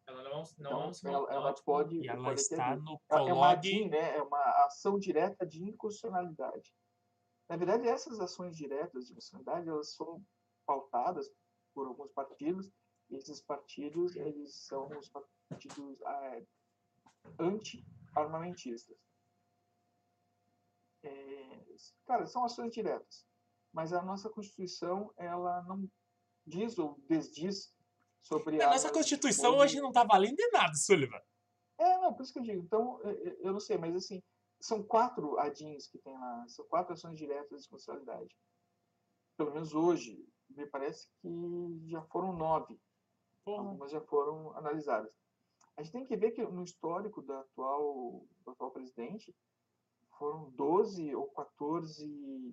[0.06, 2.76] ela não, não Então, é um ela, simulacro, ela tipo, pode, E ela pode está
[2.76, 4.16] ter no é é uma né?
[4.16, 6.74] É uma ação direta de inconstitucionalidade.
[7.48, 10.22] Na verdade, essas ações diretas de inconstitucionalidade, elas são
[10.66, 11.30] pautadas
[11.74, 12.70] por alguns partidos,
[13.10, 16.42] e esses partidos, eles são os partidos ah,
[17.38, 18.96] anti-armamentistas.
[21.02, 21.64] É,
[22.04, 23.26] cara, são ações diretas.
[23.78, 25.88] Mas a nossa Constituição, ela não
[26.44, 27.72] diz ou desdiz
[28.20, 31.20] sobre A armas nossa Constituição hoje não tá valendo de nada, Sullivan.
[31.78, 32.60] É, não, por isso que eu digo.
[32.60, 34.20] Então, eu- eu eu não sei, mas assim,
[34.60, 38.36] são quatro ADINs que tem lá, são quatro ações diretas de constitucionalidade.
[39.36, 42.76] Pelo menos hoje, me parece que já foram nove,
[43.44, 43.62] Porra.
[43.62, 45.12] algumas já foram analisadas.
[45.76, 49.32] A gente tem que ver que no histórico do atual, do atual presidente,
[50.18, 52.52] foram 12 ou 14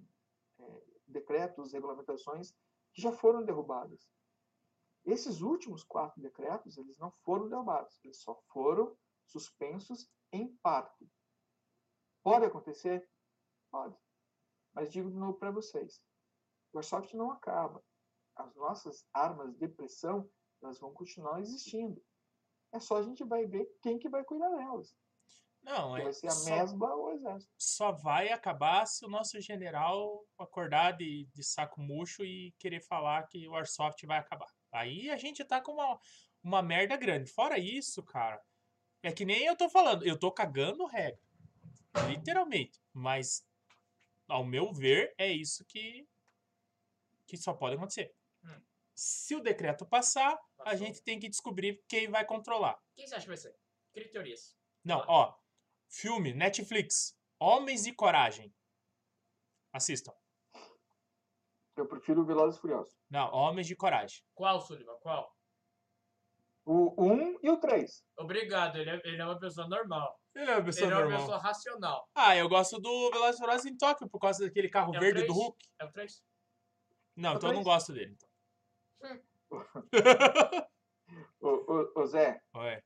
[0.60, 2.54] é, decretos, regulamentações
[2.94, 4.08] que já foram derrubadas.
[5.06, 11.10] Esses últimos quatro decretos, eles não foram derrubados, eles só foram suspensos em parte.
[12.24, 13.08] Pode acontecer?
[13.70, 13.96] Pode.
[14.74, 16.02] Mas digo de novo para vocês,
[16.74, 17.84] o Airsoft não acaba.
[18.36, 20.30] As nossas armas de pressão,
[20.62, 22.04] elas vão continuar existindo.
[22.72, 24.94] É só a gente vai ver quem que vai cuidar delas.
[25.66, 27.52] Não, é vai ser a só, mesma ou o exército.
[27.58, 33.24] só vai acabar se o nosso general acordar de, de saco murcho e querer falar
[33.28, 34.48] que o Airsoft vai acabar.
[34.72, 36.00] Aí a gente tá com uma,
[36.44, 37.32] uma merda grande.
[37.32, 38.40] Fora isso, cara,
[39.02, 41.20] é que nem eu tô falando, eu tô cagando regra.
[42.10, 42.80] Literalmente.
[42.94, 43.44] Mas,
[44.28, 46.08] ao meu ver, é isso que,
[47.26, 48.14] que só pode acontecer.
[48.44, 48.62] Hum.
[48.94, 50.78] Se o decreto passar, a Passou.
[50.80, 52.78] gente tem que descobrir quem vai controlar.
[52.96, 53.56] Quem você acha que vai ser?
[53.94, 54.56] Crie teorias.
[54.84, 55.06] Não, Ah.
[55.08, 55.45] ó.
[55.96, 57.18] Filme, Netflix.
[57.40, 58.54] Homens de Coragem.
[59.72, 60.12] Assistam.
[61.78, 62.94] Eu prefiro o Velozes e Furiosos.
[63.10, 64.22] Não, Homens de Coragem.
[64.34, 64.98] Qual, Sullivan?
[65.00, 65.34] Qual?
[66.66, 68.04] O 1 e o 3.
[68.18, 70.20] Obrigado, ele é, ele é uma pessoa normal.
[70.34, 71.20] Ele é uma pessoa ele é uma normal.
[71.22, 72.10] pessoa racional.
[72.14, 75.02] Ah, eu gosto do Velozes e Furiosos em Tóquio por causa daquele carro É o
[75.02, 75.34] verde do?
[75.34, 75.66] Hulk.
[75.80, 76.22] É o 3?
[77.16, 78.18] Não, É o então eu não gosto dele.
[81.40, 82.42] Ô, ô, ô, Zé.
[82.56, 82.84] Ué.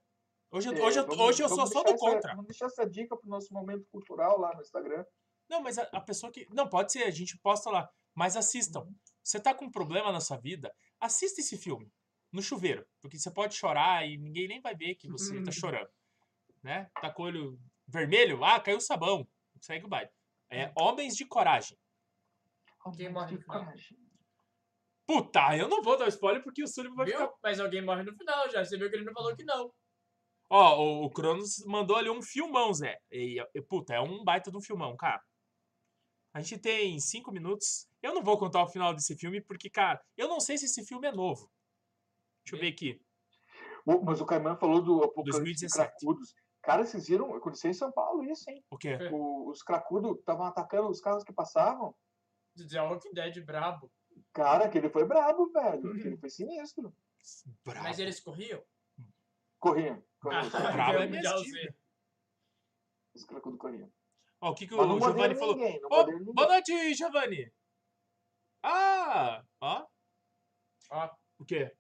[0.51, 2.31] Hoje, eu- é, hoje, eu, vamos- hoje eu sou só do essa- contra.
[2.31, 5.05] Vamos deixar essa dica pro nosso momento cultural lá no Instagram.
[5.47, 6.47] Não, mas a, a pessoa que.
[6.51, 7.89] Não, pode ser, a gente posta lá.
[8.15, 8.87] Mas assistam.
[9.23, 11.91] Você tá com um problema na sua vida, assista esse filme.
[12.31, 12.85] No chuveiro.
[13.01, 15.89] Porque você pode chorar e ninguém nem vai ver que você tá chorando.
[16.63, 16.89] Né?
[17.01, 19.27] Tá com o olho vermelho, ah, caiu o sabão.
[19.61, 20.09] Segue o baile.
[20.49, 21.77] É Homens de Coragem.
[22.97, 23.59] Quem morre final?
[23.65, 23.97] coragem.
[25.05, 27.19] Puta, eu não vou dar spoiler porque o Sullivan vai Viu?
[27.19, 27.33] ficar.
[27.41, 28.63] Mas alguém morre no final já.
[28.63, 29.71] Você viu que ele não falou que não.
[30.49, 32.99] Ó, o, o Cronos mandou ali um filmão, Zé.
[33.11, 35.21] E, e, puta, é um baita de um filmão, cara.
[36.33, 37.87] A gente tem cinco minutos.
[38.01, 40.85] Eu não vou contar o final desse filme porque, cara, eu não sei se esse
[40.85, 41.51] filme é novo.
[42.43, 43.01] Deixa eu ver aqui.
[43.85, 45.67] Ô, Mas o Caimã falou do Apocalipse 2017.
[45.67, 46.35] de Cracudos.
[46.61, 47.33] Cara, vocês viram?
[47.35, 48.63] Aconteceu em São Paulo isso, hein?
[48.69, 48.97] O quê?
[49.11, 51.95] O- os cracudos estavam atacando os carros que passavam.
[52.69, 53.91] The Walking Dead brabo.
[54.33, 55.91] Cara, aquele foi brabo, velho.
[55.91, 56.93] Aquele foi sinistro.
[57.63, 57.83] Bravo.
[57.83, 58.61] Mas eles corriam?
[59.59, 60.03] Corriam.
[60.73, 61.21] brabo é.
[61.21, 61.75] Z.
[63.15, 63.91] Os cracudos corriam.
[64.41, 65.55] Ó, o que, que o Giovanni falou?
[65.55, 65.81] ninguém.
[65.81, 66.33] Ninguém.
[66.33, 67.51] boa noite, Giovanni.
[68.63, 69.87] Ah, ó.
[70.91, 71.09] Ó,
[71.39, 71.71] O quê?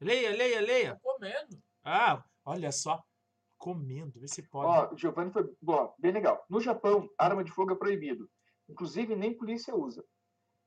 [0.00, 0.96] Leia, leia, leia.
[0.96, 1.62] tô comendo.
[1.84, 3.02] Ah, olha só.
[3.56, 4.66] Comendo, vê se pode.
[4.66, 6.44] Ó, o Giovanni foi ó, bem legal.
[6.48, 8.30] No Japão, arma de fogo é proibido.
[8.68, 10.04] Inclusive, nem polícia usa.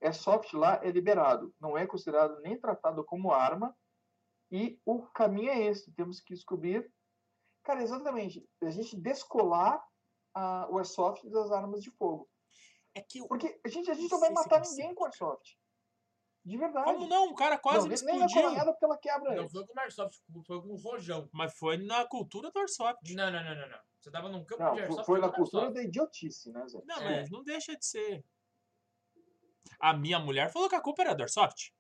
[0.02, 1.54] É soft lá, é liberado.
[1.60, 3.76] Não é considerado nem tratado como arma.
[4.52, 5.92] E o caminho é esse.
[5.94, 6.92] Temos que descobrir.
[7.64, 8.48] Cara, exatamente.
[8.64, 9.84] A gente descolar
[10.34, 12.28] a, o airsoft das armas de fogo.
[12.96, 14.82] É que o- Porque a gente, a gente Não não vai matar consegue.
[14.82, 15.56] ninguém com airsoft.
[16.44, 16.86] De verdade.
[16.86, 17.28] Como não?
[17.30, 18.42] O cara quase não, me nem na explodiu.
[18.50, 21.30] coronhada porque ela quebra Não foi com o Microsoft, foi com o Rojão.
[21.32, 23.14] Mas foi na cultura do Airsoft.
[23.14, 23.80] Não, não, não, não, não.
[24.00, 25.06] Você tava num campo Não, de Airsoft.
[25.06, 25.74] foi na cultura Microsoft.
[25.76, 26.82] da idiotice, né, Zé?
[26.86, 27.20] Não, É.
[27.20, 28.26] mas não deixa de ser.
[29.80, 31.72] A minha mulher falou que a culpa era do Airsoft.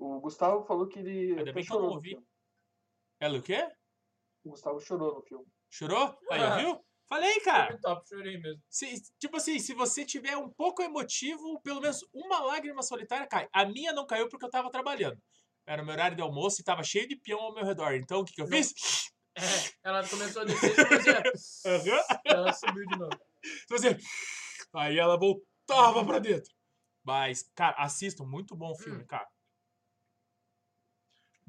[0.00, 2.18] O Gustavo falou que ele Ainda bem que eu não ouvi.
[3.20, 3.68] Ela o quê?
[4.42, 5.44] O Gustavo chorou no filme.
[5.70, 6.18] Chorou?
[6.30, 6.56] Aí, Ah.
[6.56, 6.84] viu?
[7.06, 7.78] Falei, cara.
[7.80, 8.62] top, chorei mesmo.
[8.70, 13.46] Se- tipo assim, se você tiver um pouco emotivo, pelo menos uma lágrima solitária cai.
[13.52, 15.20] A minha não caiu porque eu tava trabalhando.
[15.66, 17.92] Era meu horário de almoço e tava cheio de peão ao meu redor.
[17.94, 18.56] Então, o que, que eu Não.
[18.56, 18.72] fiz?
[19.36, 19.42] É,
[19.84, 21.22] ela começou a descer e fazia...
[21.66, 22.20] Aham.
[22.24, 23.18] Ela subiu de novo.
[23.64, 23.88] Então, assim,
[24.74, 26.50] aí ela voltava pra dentro.
[27.04, 28.24] Mas, cara, assistam.
[28.24, 29.06] Muito bom o filme, Hum.
[29.06, 29.28] cara.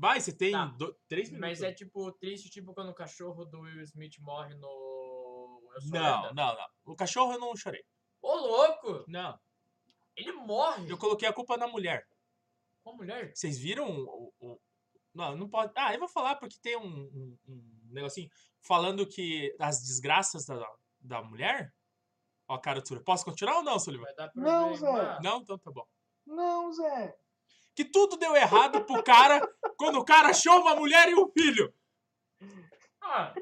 [0.02, 0.66] Vai, você tem Tá.
[0.66, 1.47] do- três minutos.
[1.47, 5.72] Mas é tipo triste, tipo quando o cachorro do Will Smith morre no.
[5.76, 6.34] Eu Sou Não, Lenda.
[6.34, 6.68] não, não.
[6.86, 7.84] O cachorro eu não chorei.
[8.20, 9.06] Ô, louco!
[9.08, 9.39] Não.
[10.16, 10.89] Ele morre!
[10.89, 12.04] Eu coloquei a culpa na mulher.
[12.86, 13.32] A mulher?
[13.36, 14.34] Vocês viram o.
[14.39, 14.60] o-
[15.14, 15.72] Não, não pode.
[15.76, 18.28] Ah, eu vou falar porque tem um, um, um negocinho
[18.60, 20.68] falando que as desgraças da,
[20.99, 21.72] da mulher.
[22.47, 23.04] Ó, a cara do.
[23.04, 24.06] Posso continuar ou não, Sullivan?
[24.06, 24.76] Vai dar Não.
[24.76, 25.20] Zé.
[25.22, 25.41] Não?
[25.41, 25.86] Então tá bom.
[26.26, 27.16] Não, Zé.
[27.76, 29.41] Que tudo deu errado pro cara
[29.78, 31.74] quando o cara achou uma mulher e um filho.
[33.01, 33.34] Ah,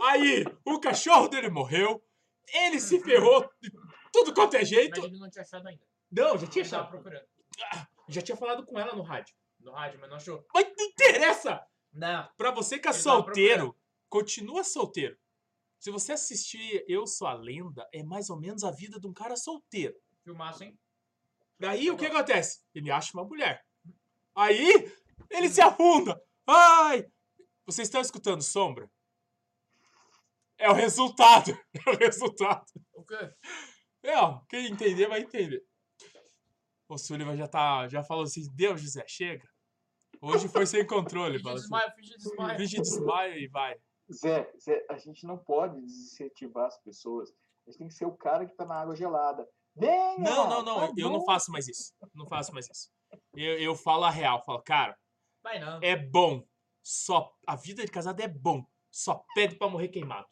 [0.00, 2.02] Aí, o cachorro dele morreu.
[2.52, 3.70] Ele se ferrou de
[4.12, 5.00] tudo quanto é jeito.
[5.00, 5.84] mas ele não tinha achado ainda.
[6.10, 6.88] Não, já tinha Ele achado.
[6.90, 7.26] procurando.
[8.08, 9.34] Já tinha falado com ela no rádio.
[9.60, 10.46] No rádio, mas não achou.
[10.54, 11.60] Mas não interessa!
[11.92, 12.28] Não.
[12.36, 13.76] Pra você que é Ele solteiro,
[14.08, 15.18] continua solteiro.
[15.78, 19.12] Se você assistir Eu Sou a Lenda, é mais ou menos a vida de um
[19.12, 19.94] cara solteiro.
[20.24, 20.78] Filmaço, hein?
[21.58, 22.60] Daí o que acontece?
[22.74, 23.64] Ele acha uma mulher.
[24.34, 24.92] Aí
[25.30, 26.20] ele se afunda.
[26.46, 27.04] Ai!
[27.66, 28.90] Vocês estão escutando sombra?
[30.56, 31.52] É o resultado.
[31.86, 32.64] É o resultado.
[32.92, 33.32] O quê?
[34.02, 35.64] É, ó, quem entender vai entender.
[36.88, 39.46] O Sullivan já tá, já falou assim, Deus, José, chega.
[40.20, 41.38] Hoje foi sem controle.
[41.38, 42.58] Finge assim, desmaio, finge desmaio.
[42.58, 43.76] Finge desmaio e vai.
[44.10, 47.30] Zé, Zé, a gente não pode desincentivar as pessoas.
[47.66, 49.46] A gente tem que ser o cara que tá na água gelada.
[49.78, 50.18] Venha!
[50.18, 51.94] Não, não, não, tá eu, eu não faço mais isso.
[52.14, 52.90] Não faço mais isso.
[53.34, 54.96] Eu, eu falo a real, falo, cara,
[55.42, 55.78] Vai não.
[55.82, 56.44] é bom.
[56.82, 58.64] Só a vida de casado é bom.
[58.90, 60.26] Só pede pra morrer queimado.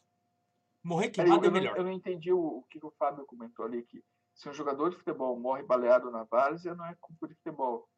[0.82, 1.76] Morrer Peraí, queimado é eu, não, melhor.
[1.76, 4.02] eu não entendi o, o que, que o Fábio comentou ali que
[4.34, 7.88] se um jogador de futebol morre baleado na várzea, não é culpa de futebol.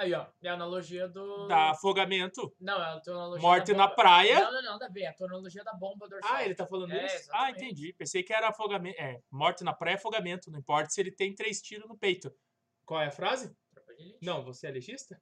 [0.00, 0.26] Aí, ó.
[0.42, 1.46] É a analogia do.
[1.46, 2.50] Dá afogamento.
[2.58, 3.46] Não, é a tua analogia.
[3.46, 4.40] Morte da na praia.
[4.40, 5.02] Não, não, não, nada a ver.
[5.02, 6.30] É a tua analogia da bomba dorsal.
[6.32, 7.14] Ah, ele tá falando É, isso?
[7.30, 7.64] Ah, exatamente.
[7.64, 7.92] entendi.
[7.92, 8.98] Pensei que era afogamento.
[8.98, 10.50] É, morte na praia é afogamento.
[10.50, 12.34] Não importa se ele tem três tiros no peito.
[12.86, 13.54] Qual é a frase?
[13.74, 14.24] Tropa de elite.
[14.24, 15.20] Não, você é legista?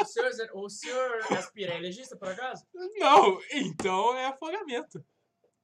[0.00, 2.64] O senhor, o senhor aspira é legista, por acaso?
[2.98, 5.04] Não, então é afogamento.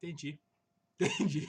[0.02, 0.40] Entendi.
[1.00, 1.46] Entendi.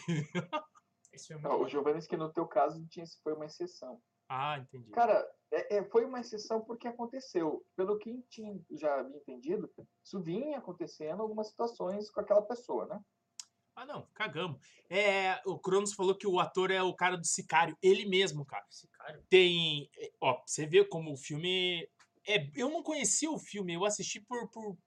[1.12, 1.42] Esse filme.
[1.42, 4.00] Não, o Giovanni disse que no teu caso tinha, foi uma exceção.
[4.30, 4.90] Ah, entendi.
[4.92, 7.66] Cara, é- é, foi uma exceção porque aconteceu.
[7.76, 9.72] Pelo que tinha, já havia entendido,
[10.04, 13.00] isso vinha acontecendo em algumas situações com aquela pessoa, né?
[13.76, 14.60] Ah, não, cagamos.
[14.90, 17.76] É, o Cronos falou que o ator é o cara do Sicário.
[17.82, 18.66] Ele mesmo, cara.
[18.92, 19.24] Cara.
[19.30, 19.90] Tem.
[19.98, 21.90] é, Ó, você vê como o filme.
[22.28, 24.78] É, eu não conhecia o filme, eu assisti por, por,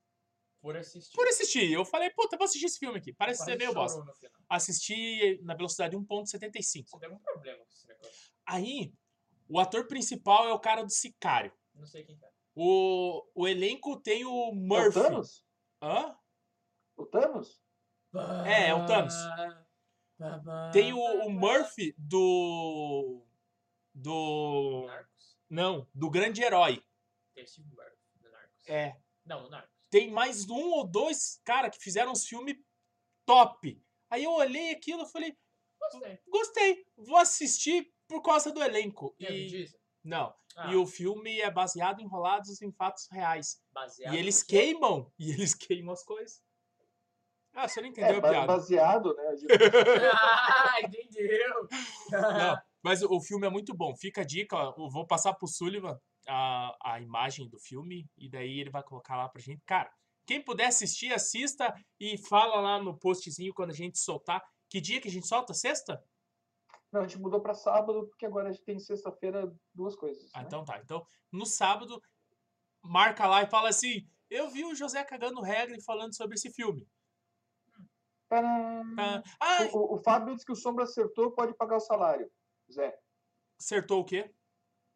[0.62, 1.14] Por assistir.
[1.16, 1.70] por assistir.
[1.72, 3.12] Eu falei, puta, vou assistir esse filme aqui.
[3.12, 4.02] Parece Quase ser meio bosta.
[4.48, 6.88] Assisti na velocidade 1.75.
[6.88, 8.32] Você tem algum problema com esse negócio?
[8.46, 8.92] Aí,
[9.48, 11.52] o ator principal é o cara do Sicário.
[11.74, 12.28] Não sei quem tá.
[12.54, 14.92] O, o elenco tem o É o Murphy.
[15.00, 15.44] Thanos?
[15.82, 16.16] Hã?
[16.96, 17.62] O Thanos?
[18.46, 19.14] É, é o Thanos.
[20.72, 23.22] Tem o, o Murphy do.
[23.94, 24.84] Do.
[24.86, 25.38] Narcos.
[25.48, 26.82] Não, do grande herói.
[27.34, 28.68] Tem o Steve Murphy do Narcos.
[28.68, 28.96] É.
[29.24, 29.70] Não, do Narcos.
[29.90, 32.56] Tem mais um ou dois cara que fizeram uns filmes
[33.26, 33.80] top.
[34.08, 35.38] Aí eu olhei aquilo e falei,
[35.78, 36.18] Gostei.
[36.28, 39.14] gostei, vou assistir por causa do elenco.
[39.18, 39.66] Vin E,
[40.04, 43.60] não, Ah, e o filme é baseado em rolados em fatos reais.
[43.72, 46.40] baseado E eles queimam, e eles queimam as coisas.
[47.54, 48.46] Ah, você não entendeu É, a piada.
[48.46, 49.24] baseado, né?
[50.12, 51.68] ah, entendeu?
[52.10, 53.96] Não, mas o o filme é muito bom.
[53.96, 55.98] Fica a dica, ó, eu vou passar pro Sullivan
[56.28, 59.62] a, a imagem do filme e daí ele vai colocar lá pra gente.
[59.64, 59.90] Cara,
[60.26, 64.42] quem puder assistir, assista e fala lá no postzinho quando a gente soltar.
[64.68, 65.54] Que dia que a gente solta?
[65.54, 66.02] Sexta?
[66.96, 70.30] Não, a gente mudou pra sábado, porque agora a gente tem sexta-feira duas coisas.
[70.32, 70.44] Ah, né?
[70.46, 70.78] então tá.
[70.78, 72.00] Então, no sábado,
[72.82, 76.50] marca lá e fala assim: Eu vi o José cagando regra e falando sobre esse
[76.50, 76.88] filme.
[78.30, 82.32] Ah, ah, O, o- o Fábio disse que o Sombra acertou, pode pagar o salário.
[82.72, 82.98] Zé,
[83.60, 84.32] acertou o quê?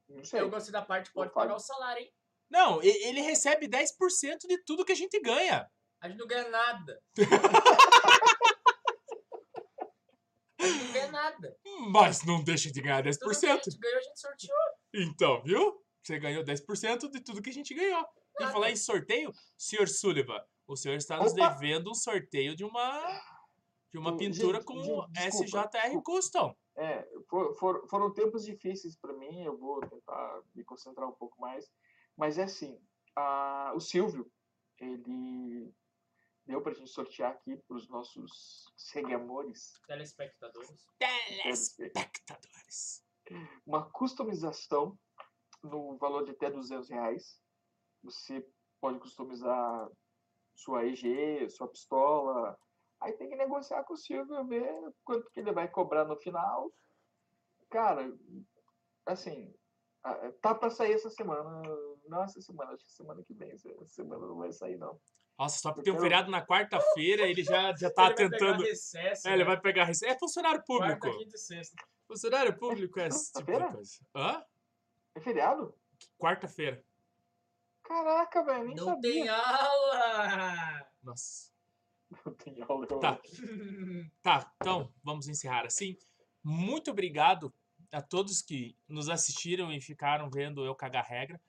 [0.09, 0.41] não sei.
[0.41, 1.51] Eu gostei da parte, pode Fábio.
[1.51, 2.11] pagar o salário, hein?
[2.51, 5.71] Não, ele recebe 10% de tudo que a gente ganha.
[6.01, 7.01] A gente não ganha nada.
[10.59, 11.57] a gente não ganha nada.
[11.91, 13.65] Mas não deixa de ganhar Tudo que a 10%.
[13.65, 14.59] gente ganhou, a gente sorteou.
[14.95, 15.83] Então, viu?
[16.03, 18.05] Você ganhou 10% de tudo que a gente ganhou.
[18.41, 21.49] E falar em sorteio, senhor Sullivan, o senhor está nos Opa!
[21.51, 23.21] devendo um sorteio de uma
[23.93, 26.03] de uma pintura gente, com gente, desculpa, SJR desculpa.
[26.13, 26.57] Custom.
[26.77, 31.39] É, for- for- foram tempos difíceis para mim, eu vou tentar me concentrar um pouco
[31.41, 31.69] mais.
[32.17, 32.79] Mas é assim,
[33.17, 34.31] a- o Silvio,
[34.79, 35.75] ele
[36.51, 40.87] deu pra gente sortear aqui para os nossos seguidores Telespectadores.
[40.99, 43.05] Telespectadores.
[43.65, 44.99] uma customização
[45.63, 47.41] no valor de até 200 reais.
[48.03, 48.45] Você
[48.81, 49.89] pode customizar
[50.55, 52.59] sua EG, sua pistola.
[53.01, 56.73] Aí tem que negociar com o Silvio, ver quanto que ele vai cobrar no final.
[57.71, 58.13] Cara,
[59.07, 59.55] assim,
[60.43, 61.63] tá para sair essa semana.
[62.09, 63.53] Não essa semana, acho que semana que vem.
[63.53, 65.01] Essa semana não vai sair, não.
[65.41, 68.15] Nossa, só porque Eu tem um quero- feriado na quarta-feira, ele já, já tá Ele
[68.15, 68.63] vai pegar tentando.
[68.63, 69.45] Recesso, É, ele né?
[69.45, 70.15] vai pegar receita.
[70.15, 71.01] É funcionário público.
[71.01, 71.83] Quarta, quinta e sexta.
[72.07, 73.93] Funcionário público é esse tipo de coisa.
[74.15, 74.45] Hã?
[75.15, 75.75] É feriado?
[76.19, 76.85] Quarta-feira.
[77.83, 79.13] Caraca, velho, nem Não sabia.
[79.13, 80.87] tem aula!
[81.03, 81.51] Nossa.
[82.27, 82.87] Não tem aula.
[83.01, 83.21] Tá.
[84.23, 85.97] Tá, então vamos encerrar assim.
[86.45, 87.51] Muito obrigado
[87.91, 91.41] a todos que nos assistiram e ficaram vendo eu cagar regra.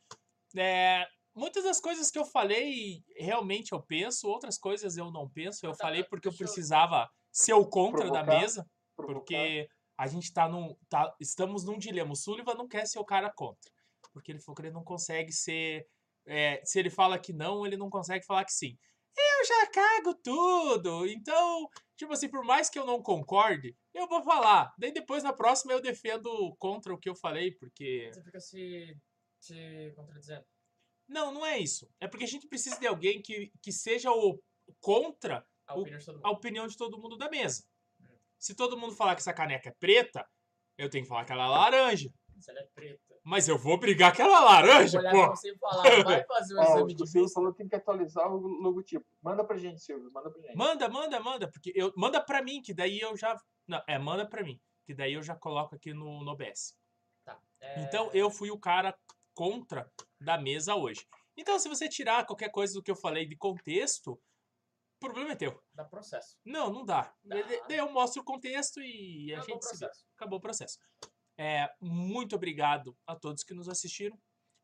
[0.55, 1.05] É,
[1.35, 5.65] muitas das coisas que eu falei realmente eu penso, outras coisas eu não penso.
[5.65, 8.39] Eu Tá, falei porque eu precisava ser o contra da Provocar.
[8.39, 9.19] mesa, Provocar.
[9.19, 9.67] porque
[9.97, 10.75] a gente tá num.
[10.89, 12.11] Tá, estamos num dilema.
[12.11, 13.71] O Sullivan não quer ser o cara contra.
[14.13, 15.85] Porque ele falou que ele não consegue ser.
[16.27, 18.77] é, se ele fala que não, ele não consegue falar que sim.
[19.17, 21.07] Eu já cago tudo.
[21.07, 21.67] Então,
[21.97, 24.71] tipo assim, por mais que eu não concorde, eu vou falar.
[24.77, 28.09] Daí depois na próxima eu defendo contra o que eu falei, porque.
[28.13, 28.95] Você fica se,
[29.39, 30.45] se contradizendo.
[31.11, 31.89] Não, não é isso.
[31.99, 34.41] É porque a gente precisa de alguém que, que seja o
[34.79, 36.25] contra A O- opinião de todo mundo.
[36.25, 37.63] a opinião de todo mundo da mesa.
[38.39, 40.27] Se todo mundo falar que essa caneca é preta,
[40.77, 42.09] eu tenho que falar que ela é laranja.
[42.39, 42.99] Se ela é preta.
[43.23, 45.35] Mas eu vou brigar que ela é laranja, Vou olhar pra pô.
[45.35, 47.29] você e falar, vai fazer um Ó, exame o de vista.
[47.35, 49.05] falou que tem que atualizar o logotipo.
[49.21, 50.09] Manda pra gente, Silvio.
[50.11, 50.55] Manda pra gente.
[50.57, 54.25] Manda, manda, manda, porque eu manda pra mim que daí eu já não, é, manda
[54.27, 56.75] pra mim, que daí eu já coloco aqui no no OBS.
[57.23, 57.39] Tá.
[57.59, 58.97] É, Então eu fui o cara
[59.35, 59.87] contra
[60.21, 61.05] da mesa hoje.
[61.35, 64.11] Então se você tirar qualquer coisa do que eu falei de contexto,
[64.97, 65.59] O problema é teu.
[65.73, 66.37] Dá processo.
[66.45, 67.11] Não, não dá.
[67.23, 67.35] Dá.
[67.67, 69.79] Daí eu mostro o contexto e a Acabou o gente se vê.
[69.79, 70.05] processo.
[70.15, 70.77] Acabou o processo.
[71.39, 74.15] É, muito obrigado a todos que nos assistiram.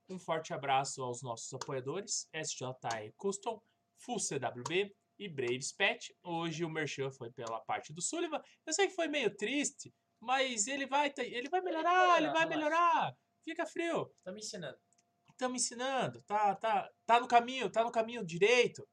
[0.08, 3.60] Um forte abraço aos nossos apoiadores, SJI Custom,
[3.98, 6.16] Full CWB e Braves Pet.
[6.22, 8.40] Hoje o Merchan foi pela parte do Sullivan.
[8.66, 12.48] Eu sei que foi meio triste, mas ele vai, ele vai melhorar, ele vai melhorar,
[12.48, 13.18] melhorar.
[13.44, 14.14] Fica frio.
[14.24, 14.78] Tá me ensinando.
[15.38, 18.88] Estamos ensinando, tá, tá, tá no caminho, tá no caminho direito.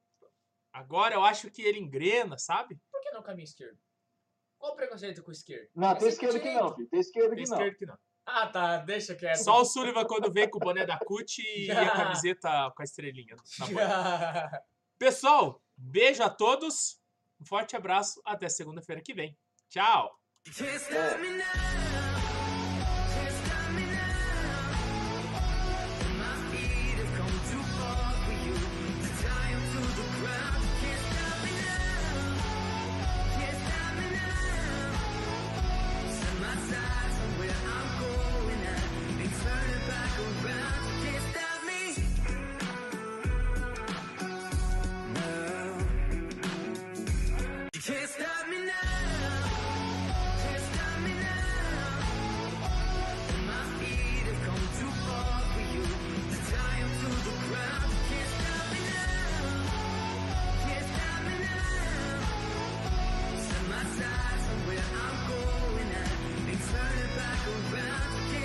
[0.71, 2.79] Agora eu acho que ele engrena, sabe?
[2.91, 3.79] Por que não caminho esquerdo?
[4.59, 5.67] Qual o preconceito com o esquerdo?
[5.73, 6.87] Não, É tem sempre esquerda que não, filho.
[6.89, 7.57] Tem esquerda Tem que não.
[7.57, 7.97] esquerdo que não.
[8.27, 8.77] Ah, tá.
[8.77, 9.37] Deixa quieto.
[9.37, 12.85] Só o Sullivan quando vem com o boné da CUT e a camiseta com a
[12.85, 14.63] estrelinha na boca.
[14.99, 17.01] Pessoal, beijo a todos.
[17.41, 18.21] Um forte abraço.
[18.23, 19.35] Até segunda-feira que vem.
[19.67, 20.15] Tchau.